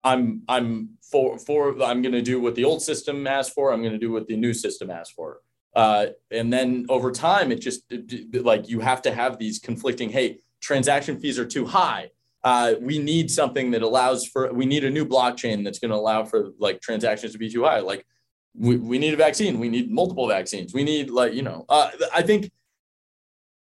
[0.03, 3.81] I'm i'm for for i'm going to do what the old system asked for i'm
[3.81, 5.41] going to do what the new system asked for.
[5.75, 10.09] Uh, and then over time it just it, like you have to have these conflicting
[10.09, 12.11] hey transaction fees are too high
[12.47, 15.97] uh, we need something that allows for we need a new blockchain that's going to
[15.97, 17.81] allow for like transactions to be too high.
[17.81, 18.07] Like
[18.55, 19.59] we, we need a vaccine.
[19.59, 20.73] We need multiple vaccines.
[20.73, 22.53] We need like you know uh, i think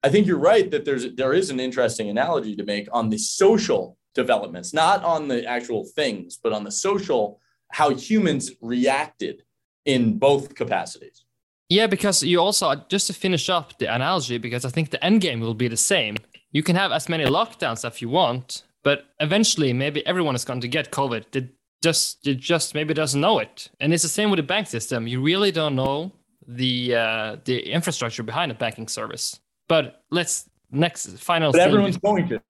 [0.03, 3.19] i think you're right that there's there is an interesting analogy to make on the
[3.19, 9.43] social developments not on the actual things but on the social how humans reacted
[9.85, 11.25] in both capacities.
[11.69, 15.21] Yeah because you also just to finish up the analogy because i think the end
[15.21, 16.17] game will be the same
[16.55, 20.63] you can have as many lockdowns as you want, but eventually maybe everyone is going
[20.63, 21.25] to get COVID.
[21.33, 21.51] They
[21.83, 23.69] just it just maybe doesn't know it.
[23.81, 25.07] And it's the same with the bank system.
[25.07, 26.13] You really don't know
[26.49, 29.41] the uh, the infrastructure behind a banking service.
[29.69, 31.53] But let's next final.
[31.53, 32.41] But everyone's going to.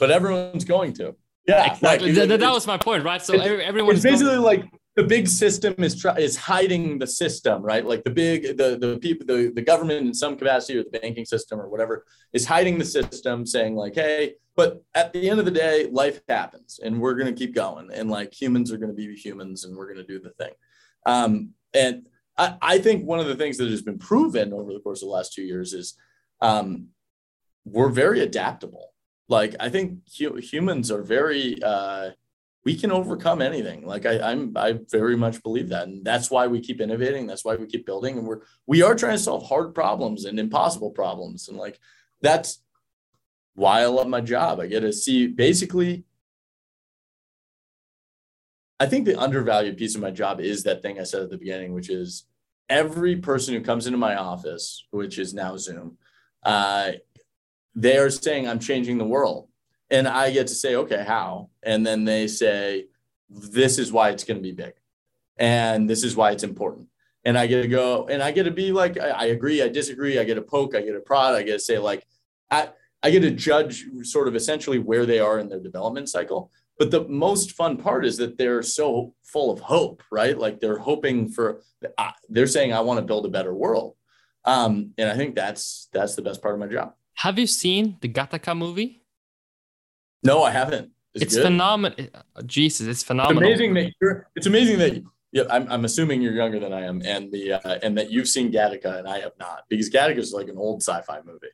[0.00, 1.14] But everyone's going to.
[1.46, 2.12] Yeah, exactly.
[2.12, 3.22] Like, that, that was my point, right?
[3.22, 3.94] So everyone.
[3.94, 4.64] It's basically going- like
[4.96, 7.84] the big system is try, is hiding the system, right?
[7.84, 11.24] Like the big the the people the, the government in some capacity or the banking
[11.24, 15.46] system or whatever is hiding the system, saying like, hey, but at the end of
[15.46, 19.14] the day, life happens and we're gonna keep going, and like humans are gonna be
[19.16, 20.52] humans and we're gonna do the thing.
[21.06, 22.06] Um, and
[22.38, 25.08] I, I think one of the things that has been proven over the course of
[25.08, 25.94] the last two years is
[26.40, 26.88] um,
[27.64, 28.92] we're very adaptable.
[29.28, 32.10] Like I think hu- humans are very uh,
[32.64, 33.86] we can overcome anything.
[33.86, 37.26] Like I, I'm, I very much believe that, and that's why we keep innovating.
[37.26, 40.38] That's why we keep building, and we're we are trying to solve hard problems and
[40.38, 41.78] impossible problems, and like
[42.20, 42.62] that's
[43.54, 44.60] why I love my job.
[44.60, 46.04] I get to see basically
[48.80, 51.38] I think the undervalued piece of my job is that thing I said at the
[51.38, 52.24] beginning, which is
[52.68, 55.96] every person who comes into my office, which is now Zoom,
[56.44, 56.92] uh,
[57.74, 59.48] they are saying, I'm changing the world.
[59.90, 61.50] And I get to say, okay, how?
[61.62, 62.86] And then they say,
[63.28, 64.74] this is why it's going to be big.
[65.36, 66.88] And this is why it's important.
[67.24, 69.68] And I get to go and I get to be like, I, I agree, I
[69.68, 72.06] disagree, I get a poke, I get a prod, I get to say, like,
[72.50, 72.68] I,
[73.02, 76.50] I get to judge sort of essentially where they are in their development cycle.
[76.78, 80.36] But the most fun part is that they're so full of hope, right?
[80.36, 81.62] Like they're hoping for,
[82.28, 83.96] they're saying, I want to build a better world.
[84.44, 86.94] Um, and I think that's that's the best part of my job.
[87.14, 89.03] Have you seen the Gattaca movie?
[90.24, 90.90] No, I haven't.
[91.14, 91.96] it's phenomenal.
[92.46, 93.42] Jesus, it's phenomenal.
[93.42, 94.28] It's amazing that you're.
[94.34, 95.02] It's amazing that
[95.32, 95.42] yeah.
[95.50, 98.50] I'm, I'm assuming you're younger than I am, and the uh, and that you've seen
[98.50, 101.48] Gattaca and I have not, because Gattaca is like an old sci-fi movie.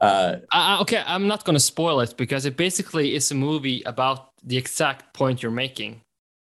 [0.00, 0.36] Uh,
[0.80, 4.56] okay, I'm not going to spoil it because it basically is a movie about the
[4.56, 6.02] exact point you're making.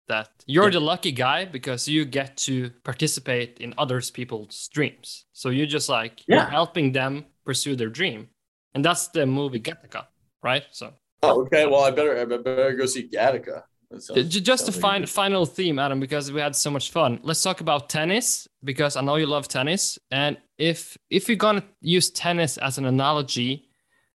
[0.07, 0.71] That you're yeah.
[0.71, 5.25] the lucky guy because you get to participate in others people's dreams.
[5.33, 6.35] So you're just like yeah.
[6.35, 8.29] you're helping them pursue their dream,
[8.73, 10.05] and that's the movie Gattaca,
[10.41, 10.63] right?
[10.71, 10.93] So.
[11.27, 11.65] Oh, okay.
[11.65, 13.63] Well, I better I better go see Gattaca.
[13.99, 17.19] Sounds, Just a fin- final theme, Adam, because we had so much fun.
[17.23, 19.97] Let's talk about tennis because I know you love tennis.
[20.11, 23.69] And if if you're gonna use tennis as an analogy,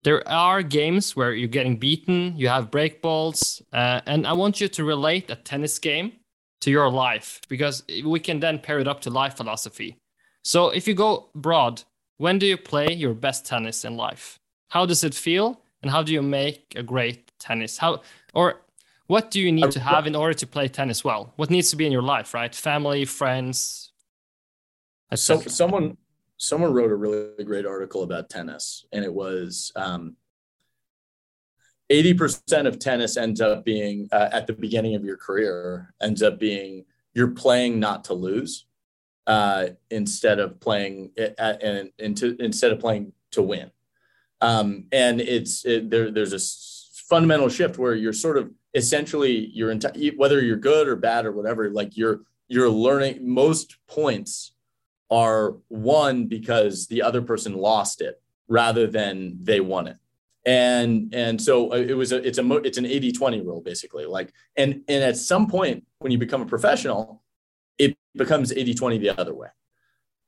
[0.04, 4.60] there are games where you're getting beaten, you have break balls, uh, and I want
[4.60, 6.12] you to relate a tennis game
[6.62, 9.96] to your life because we can then pair it up to life philosophy.
[10.44, 11.82] So if you go broad,
[12.16, 14.38] when do you play your best tennis in life?
[14.70, 17.78] How does it feel, and how do you make a great tennis?
[17.78, 18.02] How
[18.34, 18.62] or
[19.06, 21.32] what do you need to have in order to play tennis well?
[21.36, 22.54] What needs to be in your life, right?
[22.54, 23.92] Family, friends.
[25.14, 25.96] So, someone
[26.36, 30.16] someone wrote a really great article about tennis, and it was um,
[31.90, 36.38] 80% of tennis ends up being uh, at the beginning of your career ends up
[36.38, 36.84] being
[37.14, 38.66] you're playing not to lose
[39.26, 43.70] uh, instead of playing at, and, into instead of playing to win.
[44.40, 46.40] Um, and it's it, there, there's a
[47.08, 51.32] fundamental shift where you're sort of essentially your entire whether you're good or bad or
[51.32, 54.52] whatever like you're you're learning most points
[55.10, 59.96] are won because the other person lost it rather than they won it.
[60.46, 64.06] And and so uh, it was a it's a it's an 80 20 rule basically
[64.06, 67.22] like and and at some point when you become a professional
[67.76, 69.48] it becomes 80 20 the other way.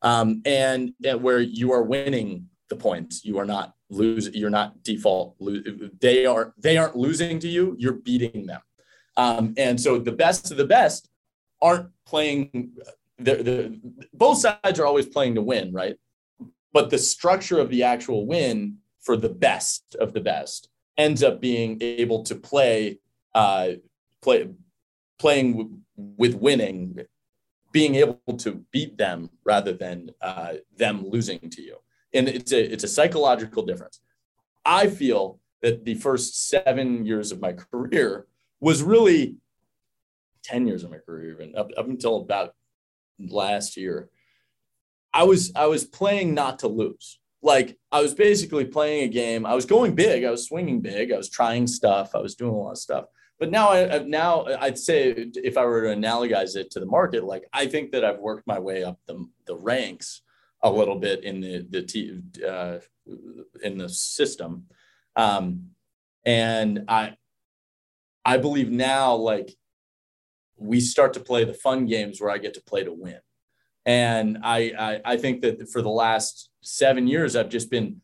[0.02, 4.82] Um and, and where you are winning the points you are not lose you're not
[4.82, 5.36] default
[6.00, 8.60] they are they aren't losing to you you're beating them.
[9.16, 11.08] Um, and so the best of the best
[11.60, 12.72] aren't playing
[13.18, 13.80] the, the
[14.14, 15.96] both sides are always playing to win right?
[16.72, 21.40] But the structure of the actual win for the best of the best ends up
[21.40, 22.98] being able to play
[23.34, 23.70] uh,
[24.22, 24.48] play
[25.18, 27.00] playing w- with winning
[27.72, 31.76] being able to beat them rather than uh, them losing to you
[32.12, 34.00] and it's a it's a psychological difference.
[34.64, 38.26] I feel that the first seven years of my career
[38.60, 39.36] was really
[40.42, 42.54] 10 years of my career, even up, up until about
[43.18, 44.08] last year.
[45.12, 47.18] I was I was playing not to lose.
[47.42, 49.46] Like I was basically playing a game.
[49.46, 50.24] I was going big.
[50.24, 51.12] I was swinging big.
[51.12, 52.14] I was trying stuff.
[52.14, 53.06] I was doing a lot of stuff.
[53.38, 57.24] But now, I, now I'd say if I were to analogize it to the market,
[57.24, 60.20] like I think that I've worked my way up the the ranks
[60.62, 62.78] a little bit in the the t- uh,
[63.62, 64.66] in the system,
[65.16, 65.70] um,
[66.24, 67.16] and I
[68.24, 69.56] I believe now like
[70.56, 73.20] we start to play the fun games where I get to play to win,
[73.86, 78.02] and I I, I think that for the last seven years I've just been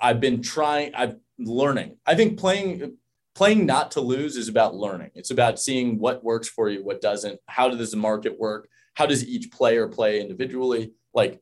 [0.00, 1.96] I've been trying I've learning.
[2.06, 2.96] I think playing
[3.34, 5.10] playing not to lose is about learning.
[5.14, 7.40] It's about seeing what works for you, what doesn't.
[7.46, 8.68] How does the market work?
[8.94, 10.92] How does each player play individually?
[11.14, 11.40] Like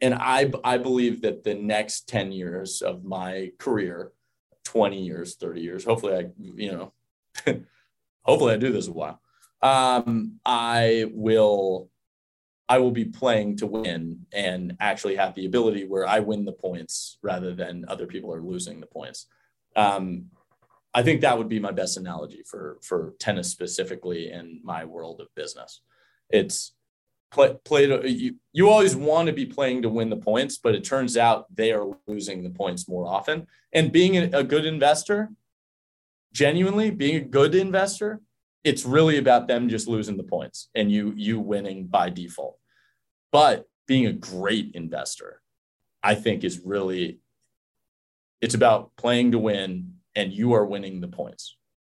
[0.00, 4.12] and I I believe that the next 10 years of my career,
[4.64, 6.92] 20 years, 30 years, hopefully I, you know,
[8.22, 9.20] hopefully I do this a while.
[9.60, 11.90] Um, I will
[12.68, 16.52] I will be playing to win and actually have the ability where I win the
[16.52, 19.26] points rather than other people are losing the points.
[19.74, 20.26] Um,
[20.92, 25.20] I think that would be my best analogy for for tennis specifically in my world
[25.20, 25.80] of business.
[26.30, 26.74] It's
[27.30, 30.74] play, play to, you, you always want to be playing to win the points, but
[30.74, 33.46] it turns out they are losing the points more often.
[33.72, 35.30] And being a, a good investor,
[36.32, 38.20] genuinely being a good investor,
[38.64, 42.58] it's really about them just losing the points and you you winning by default.
[43.32, 45.40] But being a great investor,
[46.02, 47.20] I think is really
[48.40, 51.56] it's about playing to win and you are winning the points.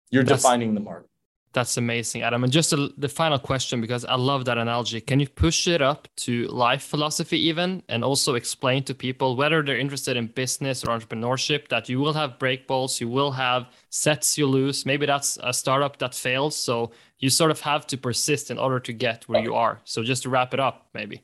[0.10, 1.11] You're That's, defining the market.
[1.54, 2.46] That's amazing, Adam.
[2.46, 5.02] And just a, the final question, because I love that analogy.
[5.02, 9.62] Can you push it up to life philosophy, even, and also explain to people whether
[9.62, 13.68] they're interested in business or entrepreneurship that you will have break balls, you will have
[13.90, 14.86] sets you lose.
[14.86, 16.56] Maybe that's a startup that fails.
[16.56, 19.82] So you sort of have to persist in order to get where you are.
[19.84, 21.22] So just to wrap it up, maybe.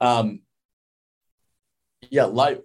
[0.00, 0.40] Um,
[2.10, 2.58] yeah, life.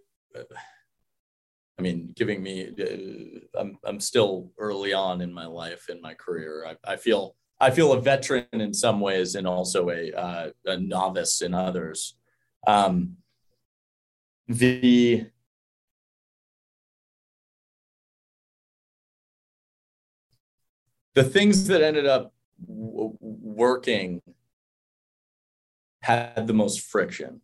[1.78, 6.14] I mean, giving me, uh, I'm, I'm still early on in my life, in my
[6.14, 6.66] career.
[6.68, 10.78] I, I feel, I feel a veteran in some ways and also a, uh, a
[10.78, 12.16] novice in others.
[12.66, 13.18] Um,
[14.48, 15.28] the,
[21.14, 22.34] the things that ended up
[22.66, 24.22] w- working
[26.02, 27.42] had the most friction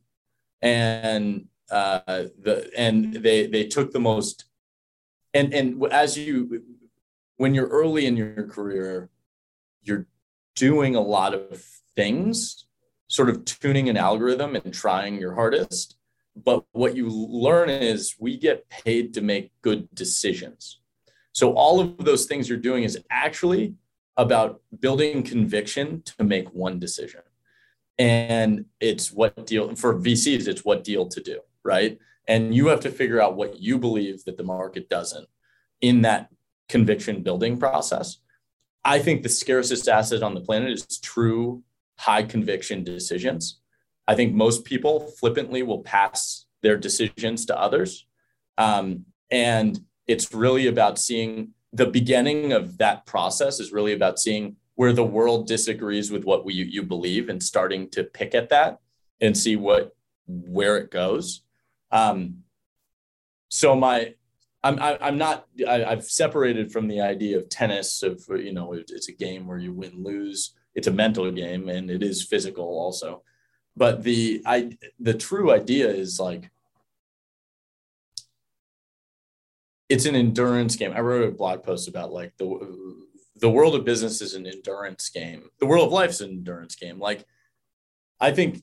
[0.62, 4.46] and uh, the and they they took the most
[5.34, 6.64] and and as you
[7.38, 9.10] when you're early in your career
[9.82, 10.06] you're
[10.56, 11.64] doing a lot of
[11.96, 12.66] things
[13.12, 15.98] sort of tuning an algorithm and trying your hardest.
[16.34, 20.80] But what you learn is we get paid to make good decisions.
[21.34, 23.76] So all of those things you're doing is actually
[24.16, 27.22] about building conviction to make one decision.
[28.00, 31.98] And it's what deal for VCs it's what deal to do right?
[32.28, 35.28] And you have to figure out what you believe that the market doesn't
[35.82, 36.30] in that
[36.70, 38.18] conviction building process.
[38.84, 41.64] I think the scarcest asset on the planet is true
[42.00, 43.60] high conviction decisions.
[44.08, 48.08] I think most people flippantly will pass their decisions to others.
[48.58, 54.56] Um, and it's really about seeing the beginning of that process is really about seeing
[54.76, 58.80] where the world disagrees with what we, you believe and starting to pick at that
[59.20, 59.96] and see what
[60.28, 61.42] where it goes
[61.92, 62.44] um,
[63.50, 64.14] so my,
[64.64, 68.24] I'm I, am i am not I, I've separated from the idea of tennis of
[68.30, 70.54] you know it's a game where you win lose.
[70.76, 73.24] It's a mental game and it is physical also,
[73.76, 76.50] but the I the true idea is like
[79.90, 80.94] it's an endurance game.
[80.94, 82.96] I wrote a blog post about like the
[83.36, 85.50] the world of business is an endurance game.
[85.60, 87.00] The world of life is an endurance game.
[87.00, 87.26] Like
[88.20, 88.62] I think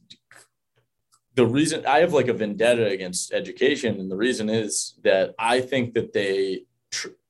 [1.39, 5.61] the reason I have like a vendetta against education, and the reason is that I
[5.61, 7.21] think that they tr-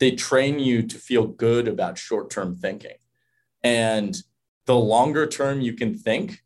[0.00, 2.96] they train you to feel good about short term thinking,
[3.62, 4.16] and
[4.64, 6.42] the longer term you can think,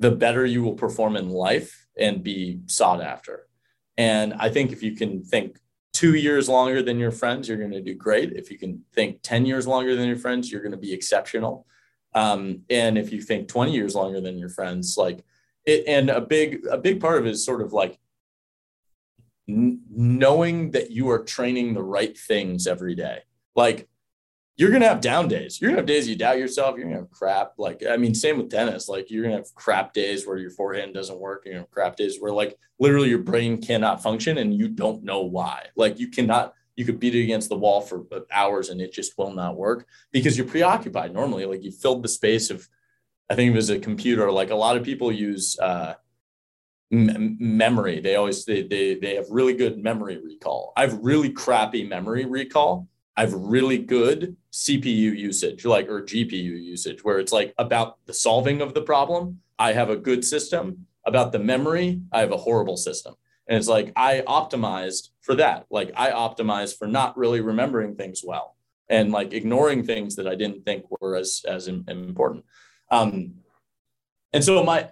[0.00, 3.46] the better you will perform in life and be sought after.
[3.96, 5.60] And I think if you can think
[5.92, 8.32] two years longer than your friends, you're going to do great.
[8.32, 11.68] If you can think 10 years longer than your friends, you're going to be exceptional.
[12.16, 15.24] Um, and if you think 20 years longer than your friends, like
[15.64, 17.98] it, and a big a big part of it is sort of like
[19.48, 23.20] n- knowing that you are training the right things every day.
[23.54, 23.88] Like
[24.56, 25.60] you're gonna have down days.
[25.60, 26.76] You're gonna have days you doubt yourself.
[26.76, 27.54] You're gonna have crap.
[27.58, 28.88] Like I mean, same with tennis.
[28.88, 31.42] Like you're gonna have crap days where your forehand doesn't work.
[31.44, 35.22] You're gonna crap days where like literally your brain cannot function and you don't know
[35.22, 35.66] why.
[35.76, 36.54] Like you cannot.
[36.74, 39.56] You could beat it against the wall for uh, hours and it just will not
[39.58, 41.12] work because you're preoccupied.
[41.12, 42.66] Normally, like you filled the space of
[43.32, 44.30] I think it was a computer.
[44.30, 45.94] Like a lot of people use uh,
[46.92, 47.98] m- memory.
[47.98, 50.74] They always they, they they have really good memory recall.
[50.76, 52.88] I have really crappy memory recall.
[53.16, 58.12] I have really good CPU usage, like or GPU usage, where it's like about the
[58.12, 59.40] solving of the problem.
[59.58, 60.86] I have a good system.
[61.06, 63.14] About the memory, I have a horrible system.
[63.48, 65.64] And it's like I optimized for that.
[65.70, 68.56] Like I optimized for not really remembering things well
[68.90, 72.44] and like ignoring things that I didn't think were as as important.
[72.92, 73.36] Um,
[74.32, 74.90] and so my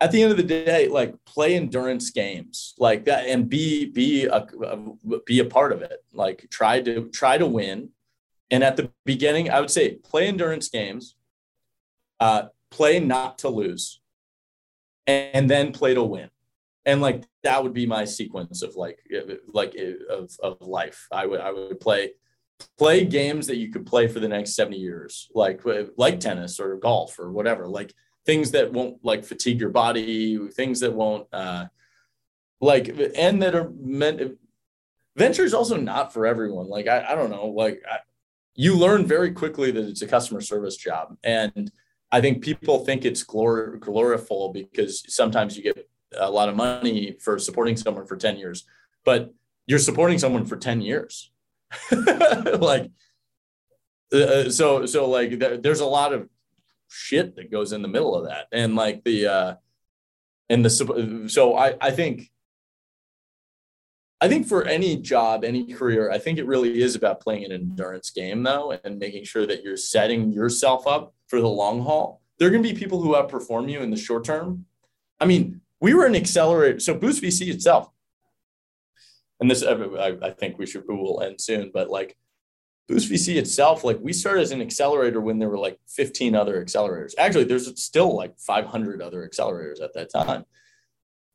[0.00, 4.26] at the end of the day, like play endurance games like that and be be
[4.26, 4.46] a,
[5.26, 6.04] be a part of it.
[6.12, 7.90] Like try to try to win.
[8.50, 11.16] And at the beginning, I would say play endurance games,
[12.20, 14.00] uh, play not to lose,
[15.06, 16.28] and then play to win.
[16.84, 18.98] And like that would be my sequence of like
[19.54, 19.74] like
[20.10, 21.06] of, of life.
[21.10, 22.10] I would I would play
[22.78, 25.62] play games that you could play for the next 70 years like
[25.96, 27.92] like tennis or golf or whatever like
[28.24, 31.66] things that won't like fatigue your body things that won't uh
[32.60, 34.38] like and that are meant
[35.16, 36.68] venture is also not for everyone.
[36.68, 37.98] Like i, I don't know like I,
[38.54, 41.16] you learn very quickly that it's a customer service job.
[41.24, 41.70] And
[42.10, 47.16] i think people think it's glor- gloriful because sometimes you get a lot of money
[47.20, 48.66] for supporting someone for 10 years
[49.04, 49.32] but
[49.66, 51.31] you're supporting someone for 10 years
[52.58, 52.90] like
[54.12, 56.28] uh, uh, so so like there, there's a lot of
[56.88, 59.54] shit that goes in the middle of that and like the uh
[60.50, 62.30] and the so i i think
[64.22, 67.50] I think for any job, any career, I think it really is about playing an
[67.50, 72.22] endurance game though, and making sure that you're setting yourself up for the long haul.
[72.38, 74.66] There are going to be people who outperform you in the short term.
[75.18, 76.78] I mean, we were an accelerator.
[76.78, 77.90] So Boost VC itself,
[79.42, 82.16] and this I, I think we should we will end soon, but like
[82.88, 86.64] Boost VC itself, like we started as an accelerator when there were like 15 other
[86.64, 87.12] accelerators.
[87.18, 90.44] Actually, there's still like 500 other accelerators at that time.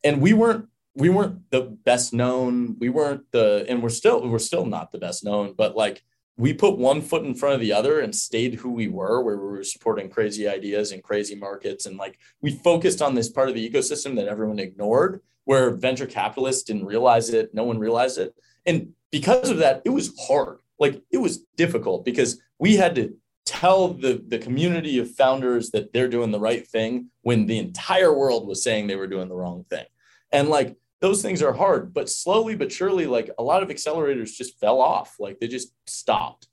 [0.04, 2.76] And we weren't we weren't the best known.
[2.80, 6.04] We weren't the, and we're still, we're still not the best known, but like
[6.38, 9.38] we put one foot in front of the other and stayed who we were, where
[9.38, 11.86] we were supporting crazy ideas and crazy markets.
[11.86, 16.06] And like we focused on this part of the ecosystem that everyone ignored, where venture
[16.06, 18.36] capitalists didn't realize it, no one realized it.
[18.66, 20.58] And because of that, it was hard.
[20.78, 23.16] Like it was difficult because we had to
[23.46, 28.14] tell the, the community of founders that they're doing the right thing when the entire
[28.14, 29.86] world was saying they were doing the wrong thing.
[30.34, 34.36] And like those things are hard, but slowly but surely, like a lot of accelerators
[34.36, 36.48] just fell off, like they just stopped.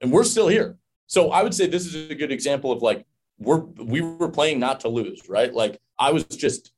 [0.00, 0.76] And we're still here.
[1.08, 3.04] So I would say this is a good example of like
[3.40, 5.52] we're we were playing not to lose, right?
[5.52, 6.72] Like I was just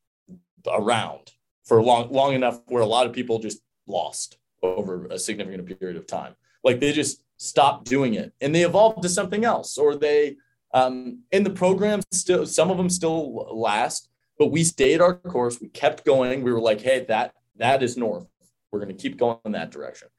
[0.67, 1.34] around
[1.65, 5.97] for long long enough where a lot of people just lost over a significant period
[5.97, 6.35] of time.
[6.63, 10.37] Like they just stopped doing it and they evolved to something else, or they
[10.73, 15.59] um, in the program still some of them still last, but we stayed our course.
[15.61, 16.43] We kept going.
[16.43, 18.27] We were like, hey, that that is north.
[18.71, 20.09] We're going to keep going in that direction.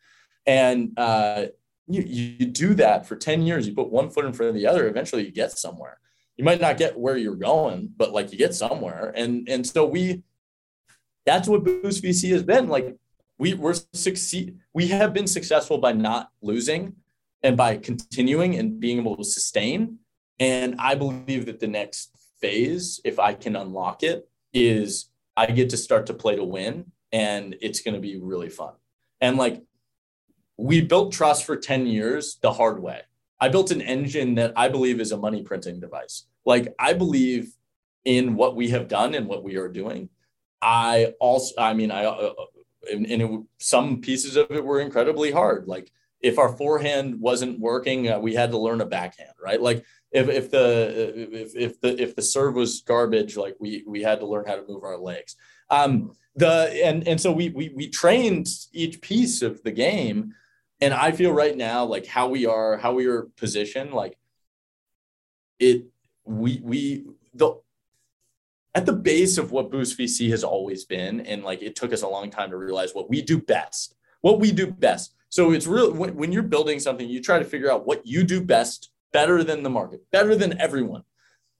[0.46, 1.46] And uh,
[1.86, 3.66] you, you do that for 10 years.
[3.66, 4.88] You put one foot in front of the other.
[4.88, 5.98] Eventually, you get somewhere.
[6.36, 9.12] You might not get where you're going, but like you get somewhere.
[9.14, 10.22] And and so we,
[11.26, 12.68] that's what Boost VC has been.
[12.68, 12.96] Like
[13.38, 14.58] we we're succeed.
[14.72, 16.94] We have been successful by not losing,
[17.42, 19.98] and by continuing and being able to sustain.
[20.38, 25.70] And I believe that the next phase, if I can unlock it, is I get
[25.70, 28.74] to start to play to win and it's going to be really fun.
[29.20, 29.62] And like
[30.56, 33.02] we built trust for 10 years the hard way.
[33.38, 36.26] I built an engine that I believe is a money printing device.
[36.44, 37.52] Like I believe
[38.04, 40.08] in what we have done and what we are doing.
[40.62, 42.32] I also, I mean, I, uh,
[42.90, 45.66] and, and it, some pieces of it were incredibly hard.
[45.66, 49.60] Like if our forehand wasn't working, uh, we had to learn a backhand, right?
[49.60, 54.02] Like if if the if, if the if the serve was garbage, like we we
[54.02, 55.36] had to learn how to move our legs.
[55.70, 60.34] Um, the and and so we we we trained each piece of the game,
[60.80, 64.16] and I feel right now like how we are how we are positioned like
[65.58, 65.86] it
[66.24, 67.60] we we the
[68.76, 72.02] at the base of what Boost VC has always been, and like it took us
[72.02, 73.96] a long time to realize what we do best.
[74.20, 75.14] What we do best.
[75.30, 78.22] So it's real when, when you're building something, you try to figure out what you
[78.22, 81.04] do best better than the market, better than everyone.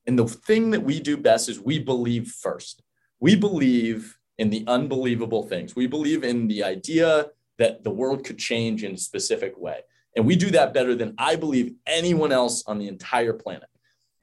[0.07, 2.83] And the thing that we do best is we believe first.
[3.19, 5.75] We believe in the unbelievable things.
[5.75, 9.81] We believe in the idea that the world could change in a specific way.
[10.15, 13.71] And we do that better than I believe anyone else on the entire planet.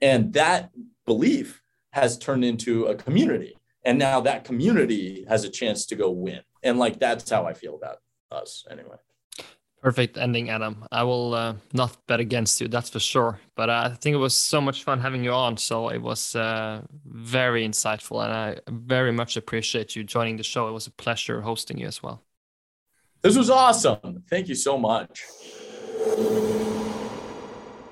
[0.00, 0.70] And that
[1.06, 1.60] belief
[1.94, 3.56] has turned into a community.
[3.84, 6.40] And now that community has a chance to go win.
[6.64, 7.98] And like that's how I feel about
[8.32, 8.96] us anyway.
[9.80, 10.84] Perfect ending, Adam.
[10.90, 13.38] I will uh, not bet against you, that's for sure.
[13.54, 15.56] But uh, I think it was so much fun having you on.
[15.56, 20.68] So it was uh, very insightful, and I very much appreciate you joining the show.
[20.68, 22.22] It was a pleasure hosting you as well.
[23.20, 24.24] This was awesome.
[24.28, 25.22] Thank you so much.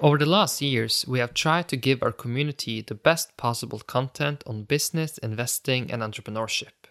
[0.03, 4.43] Over the last years, we have tried to give our community the best possible content
[4.49, 6.91] on business, investing, and entrepreneurship.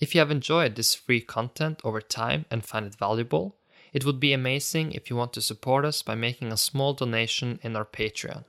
[0.00, 3.54] If you have enjoyed this free content over time and find it valuable,
[3.92, 7.60] it would be amazing if you want to support us by making a small donation
[7.62, 8.42] in our Patreon.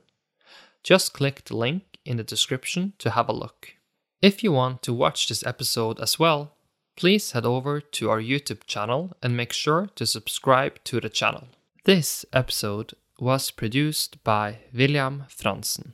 [0.82, 3.74] Just click the link in the description to have a look.
[4.20, 6.56] If you want to watch this episode as well,
[6.96, 11.44] please head over to our YouTube channel and make sure to subscribe to the channel.
[11.84, 15.92] This episode was produced by William Franzen.